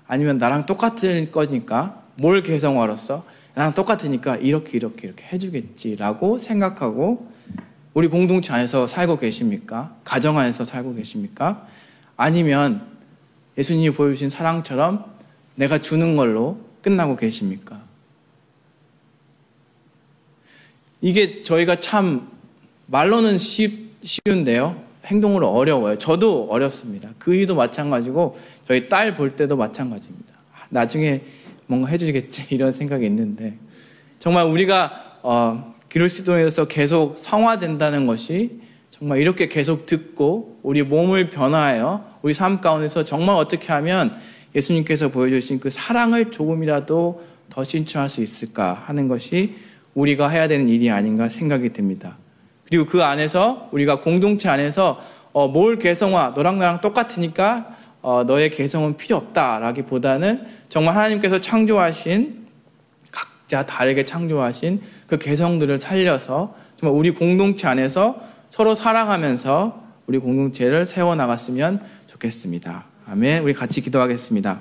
아니면 0.07 0.39
나랑 0.39 0.67
똑같을 0.67 1.31
거니까 1.31 2.03
뭘 2.17 2.43
개성화로서 2.43 3.25
나랑 3.55 3.75
똑같으니까 3.75 4.37
이렇게 4.37 4.77
이렇게 4.77 5.07
이렇게 5.07 5.25
해주겠지라고 5.33 6.39
생각하고 6.39 7.31
우리 7.95 8.09
공동체 8.09 8.53
안에서 8.53 8.87
살고 8.87 9.19
계십니까? 9.19 9.95
가정 10.05 10.39
안에서 10.39 10.65
살고 10.65 10.95
계십니까? 10.95 11.67
아니면 12.17 12.87
예수님이 13.59 13.91
보여주신 13.91 14.31
사랑처럼 14.31 15.05
내가 15.55 15.79
주는 15.79 16.17
걸로 16.17 16.59
끝나고 16.83 17.17
계십니까? 17.17 17.83
이게 21.01 21.43
저희가 21.43 21.77
참 21.81 22.31
말로는 22.87 23.39
쉬운데요. 23.39 24.83
행동으로 25.07 25.49
어려워요. 25.49 25.99
저도 25.99 26.49
어렵습니다. 26.51 27.11
그 27.19 27.35
이유도 27.35 27.55
마찬가지고 27.55 28.39
저희 28.67 28.89
딸 28.89 29.17
볼 29.17 29.35
때도 29.37 29.57
마찬가지입니다. 29.57 30.35
나중에 30.69 31.23
뭔가 31.67 31.89
해주겠지 31.89 32.55
이런 32.55 32.73
생각이 32.73 33.07
있는데 33.07 33.57
정말 34.19 34.47
우리가 34.47 35.19
어, 35.23 35.75
기르시도에서 35.89 36.67
계속 36.67 37.17
성화된다는 37.17 38.07
것이 38.07 38.61
정말 38.91 39.19
이렇게 39.19 39.49
계속 39.49 39.87
듣고 39.87 40.59
우리 40.63 40.83
몸을 40.83 41.31
변화하여 41.31 42.19
우리 42.23 42.35
삶 42.35 42.61
가운데서 42.61 43.05
정말 43.05 43.37
어떻게 43.37 43.73
하면 43.73 44.15
예수님께서 44.55 45.09
보여주신 45.09 45.61
그 45.61 45.71
사랑을 45.71 46.31
조금이라도 46.31 47.23
더 47.49 47.65
신청할 47.65 48.09
수 48.09 48.23
있을까 48.23 48.75
하는 48.87 49.09
것이 49.09 49.57
우리가 49.95 50.29
해야 50.29 50.49
되는 50.49 50.69
일이 50.69 50.91
아닌가 50.91 51.29
생각이 51.29 51.73
듭니다. 51.73 52.17
그리고 52.69 52.87
그 52.87 53.03
안에서 53.03 53.69
우리가 53.73 54.01
공동체 54.01 54.49
안에서 54.49 55.01
어, 55.33 55.49
뭘 55.49 55.79
개성화 55.79 56.33
너랑 56.35 56.59
나랑 56.59 56.81
똑같으니까 56.81 57.77
어, 58.03 58.25
너의 58.25 58.51
개성은 58.51 58.97
필요 58.97 59.17
없다라기보다는 59.17 60.47
정말 60.69 60.97
하나님께서 60.97 61.41
창조하신 61.41 62.47
각자 63.11 63.67
다르게 63.67 64.05
창조하신 64.05 64.81
그 65.07 65.19
개성들을 65.19 65.79
살려서 65.79 66.55
정말 66.77 66.99
우리 66.99 67.11
공동체 67.11 67.67
안에서 67.69 68.21
서로 68.49 68.75
사랑하면서 68.75 69.85
우리 70.07 70.19
공동체를 70.19 70.87
세워 70.87 71.15
나갔으면 71.15 71.83
좋겠습니다. 72.07 72.90
아멘. 73.13 73.43
우리 73.43 73.55
같이 73.55 73.81
기도하겠습니다. 73.81 74.61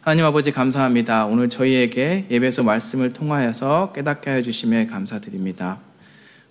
하나님 0.00 0.24
아버지 0.24 0.52
감사합니다. 0.52 1.26
오늘 1.26 1.50
저희에게 1.50 2.24
예배에서 2.30 2.62
말씀을 2.62 3.12
통하여서 3.12 3.92
깨닫게 3.94 4.30
해 4.30 4.42
주심에 4.42 4.86
감사드립니다. 4.86 5.80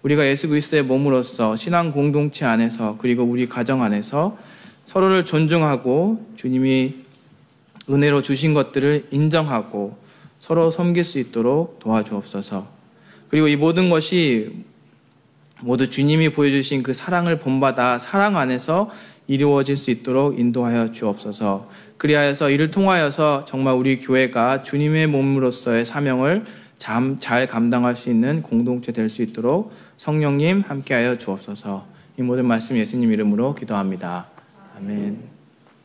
우리가 0.04 0.28
예수 0.28 0.48
그리스도의 0.48 0.84
몸으로서 0.84 1.56
신앙 1.56 1.92
공동체 1.92 2.46
안에서 2.46 2.98
그리고 3.00 3.24
우리 3.24 3.50
가정 3.50 3.82
안에서 3.82 4.38
서로를 4.86 5.26
존중하고 5.26 6.34
주님이 6.36 6.98
은혜로 7.90 8.22
주신 8.22 8.54
것들을 8.54 9.08
인정하고 9.10 9.98
서로 10.40 10.70
섬길 10.70 11.04
수 11.04 11.18
있도록 11.18 11.80
도와주옵소서. 11.80 12.68
그리고 13.30 13.48
이 13.48 13.56
모든 13.56 13.90
것이 13.90 14.66
모두 15.62 15.90
주님이 15.90 16.30
보여주신 16.30 16.84
그 16.84 16.94
사랑을 16.94 17.40
본받아 17.40 17.98
사랑 17.98 18.38
안에서 18.38 18.92
이루어질 19.30 19.78
수 19.78 19.92
있도록 19.92 20.40
인도하여 20.40 20.92
주옵소서. 20.92 21.70
그리하여서 21.98 22.50
이를 22.50 22.72
통하여서 22.72 23.46
정말 23.46 23.76
우리 23.76 24.00
교회가 24.00 24.64
주님의 24.64 25.08
몸으로서의 25.08 25.86
사명을 25.86 26.46
잘 27.20 27.48
감당할 27.48 27.96
수 27.96 28.10
있는 28.10 28.42
공동체 28.42 28.92
될 28.92 29.08
수 29.08 29.22
있도록 29.22 29.72
성령님 29.98 30.64
함께하여 30.68 31.18
주옵소서. 31.18 31.86
이 32.18 32.22
모든 32.24 32.48
말씀 32.48 32.76
예수님 32.76 33.12
이름으로 33.12 33.54
기도합니다. 33.54 34.28
아멘. 34.78 35.39